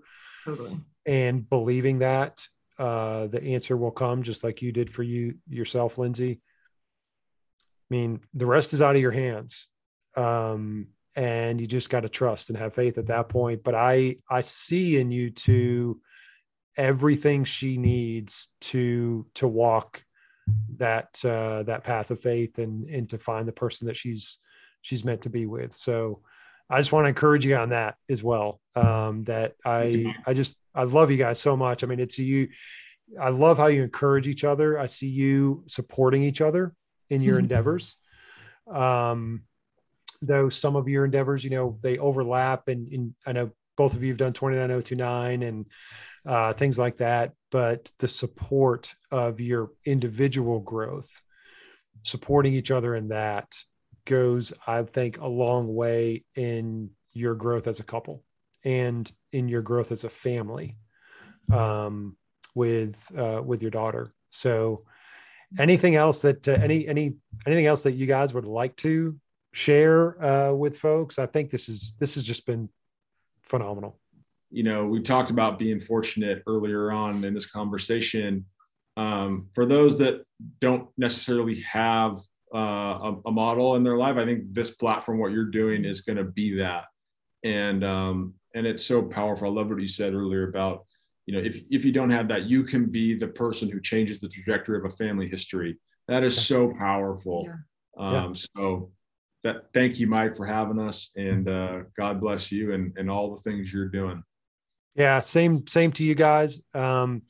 [0.49, 0.79] totally.
[1.05, 2.45] and believing that
[2.77, 6.39] uh, the answer will come just like you did for you yourself lindsay
[7.61, 9.67] i mean the rest is out of your hands
[10.15, 14.15] um, and you just got to trust and have faith at that point but i
[14.29, 15.99] i see in you two
[16.77, 20.03] everything she needs to to walk
[20.77, 24.37] that uh, that path of faith and and to find the person that she's
[24.81, 25.75] she's meant to be with.
[25.75, 26.21] So
[26.69, 28.59] I just want to encourage you on that as well.
[28.75, 31.83] Um, that I I just I love you guys so much.
[31.83, 32.49] I mean, it's you.
[33.19, 34.77] I love how you encourage each other.
[34.77, 36.73] I see you supporting each other
[37.09, 37.45] in your mm-hmm.
[37.45, 37.95] endeavors.
[38.71, 39.43] Um,
[40.21, 44.03] though some of your endeavors, you know, they overlap, and, and I know both of
[44.03, 45.65] you have done 29029 and
[46.27, 47.33] uh, things like that.
[47.49, 51.09] But the support of your individual growth,
[52.03, 53.55] supporting each other in that
[54.09, 58.23] goes, I think, a long way in your growth as a couple
[58.65, 60.77] and in your growth as a family
[61.53, 62.17] um,
[62.55, 64.13] with uh, with your daughter.
[64.31, 64.83] So,
[65.59, 69.15] anything else that uh, any any anything else that you guys would like to
[69.53, 71.19] share uh, with folks?
[71.19, 72.67] I think this is this has just been
[73.43, 73.99] phenomenal
[74.51, 78.45] you know, we talked about being fortunate earlier on in this conversation.
[78.97, 80.23] Um, for those that
[80.59, 82.17] don't necessarily have
[82.53, 86.01] uh, a, a, model in their life, I think this platform, what you're doing, is
[86.01, 86.85] going to be that.
[87.43, 89.47] And um, and it's so powerful.
[89.47, 90.85] I love what you said earlier about,
[91.25, 94.19] you know, if if you don't have that, you can be the person who changes
[94.19, 95.77] the trajectory of a family history.
[96.07, 97.45] That is so powerful.
[97.45, 97.53] Yeah.
[98.03, 98.41] Um, yeah.
[98.55, 98.91] So
[99.43, 103.35] that thank you, Mike, for having us, and uh, God bless you and and all
[103.35, 104.23] the things you're doing.
[104.95, 106.61] Yeah, same same to you guys.
[106.73, 107.21] Um,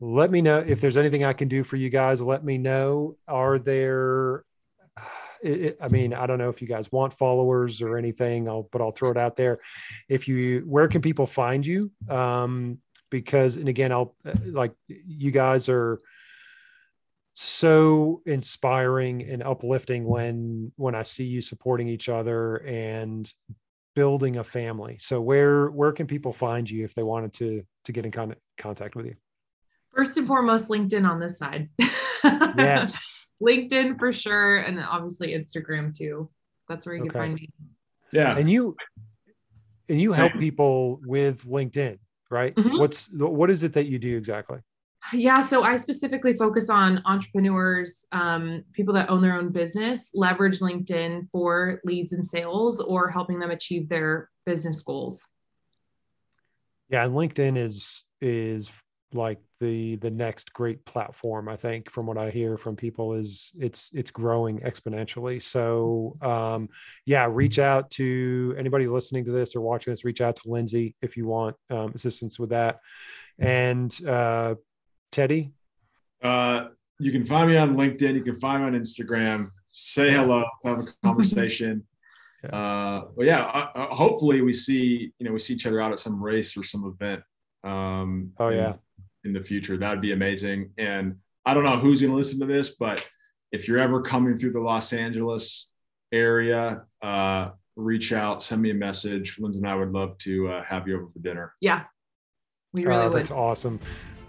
[0.00, 2.20] let me know if there's anything I can do for you guys.
[2.20, 3.16] Let me know.
[3.28, 4.44] Are there?
[5.44, 8.80] It, I mean, I don't know if you guys want followers or anything, I'll, but
[8.80, 9.58] I'll throw it out there.
[10.08, 11.90] If you, where can people find you?
[12.08, 12.78] Um,
[13.10, 16.00] because, and again, I'll like you guys are
[17.34, 23.32] so inspiring and uplifting when when I see you supporting each other and
[23.94, 24.96] building a family.
[25.00, 28.36] So where where can people find you if they wanted to to get in con-
[28.58, 29.14] contact with you?
[29.94, 31.68] First and foremost, LinkedIn on this side.
[32.24, 33.28] yes.
[33.42, 36.30] LinkedIn for sure, and obviously Instagram too.
[36.68, 37.10] That's where you okay.
[37.10, 37.48] can find me.
[38.12, 38.36] Yeah.
[38.36, 38.76] And you
[39.88, 41.98] and you help people with LinkedIn,
[42.30, 42.54] right?
[42.54, 42.78] Mm-hmm.
[42.78, 44.58] What's what is it that you do exactly?
[45.12, 50.60] Yeah, so I specifically focus on entrepreneurs, um, people that own their own business, leverage
[50.60, 55.28] LinkedIn for leads and sales or helping them achieve their business goals.
[56.88, 58.70] Yeah, and LinkedIn is is
[59.14, 63.52] like the the next great platform i think from what i hear from people is
[63.58, 66.68] it's it's growing exponentially so um
[67.06, 70.94] yeah reach out to anybody listening to this or watching this reach out to lindsay
[71.00, 72.78] if you want um, assistance with that
[73.38, 74.54] and uh
[75.14, 75.52] Teddy?
[76.24, 78.16] Uh, you can find me on LinkedIn.
[78.16, 79.48] You can find me on Instagram.
[79.68, 81.86] Say hello, have a conversation.
[82.52, 85.92] Uh, but yeah, uh, uh, hopefully we see you know we see each other out
[85.92, 87.22] at some race or some event.
[87.62, 88.74] Um, oh yeah,
[89.24, 90.70] in the future that'd be amazing.
[90.78, 91.16] And
[91.46, 93.06] I don't know who's going to listen to this, but
[93.52, 95.70] if you're ever coming through the Los Angeles
[96.12, 99.38] area, uh, reach out, send me a message.
[99.38, 101.54] Lindsay and I would love to uh, have you over for dinner.
[101.60, 101.84] Yeah,
[102.72, 103.18] we really uh, would.
[103.18, 103.80] That's awesome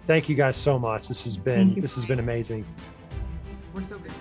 [0.05, 1.07] thank you guys so much.
[1.07, 2.65] This has been this has been amazing.
[3.73, 4.11] We're so good.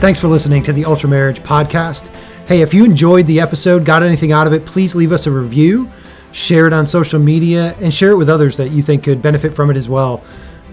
[0.00, 2.14] Thanks for listening to the Ultra Marriage podcast.
[2.46, 5.30] Hey, if you enjoyed the episode, got anything out of it, please leave us a
[5.30, 5.90] review,
[6.38, 9.52] share it on social media, and share it with others that you think could benefit
[9.52, 10.22] from it as well.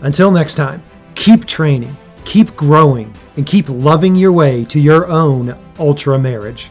[0.01, 0.83] Until next time,
[1.15, 6.69] keep training, keep growing, and keep loving your way to your own ultra marriage.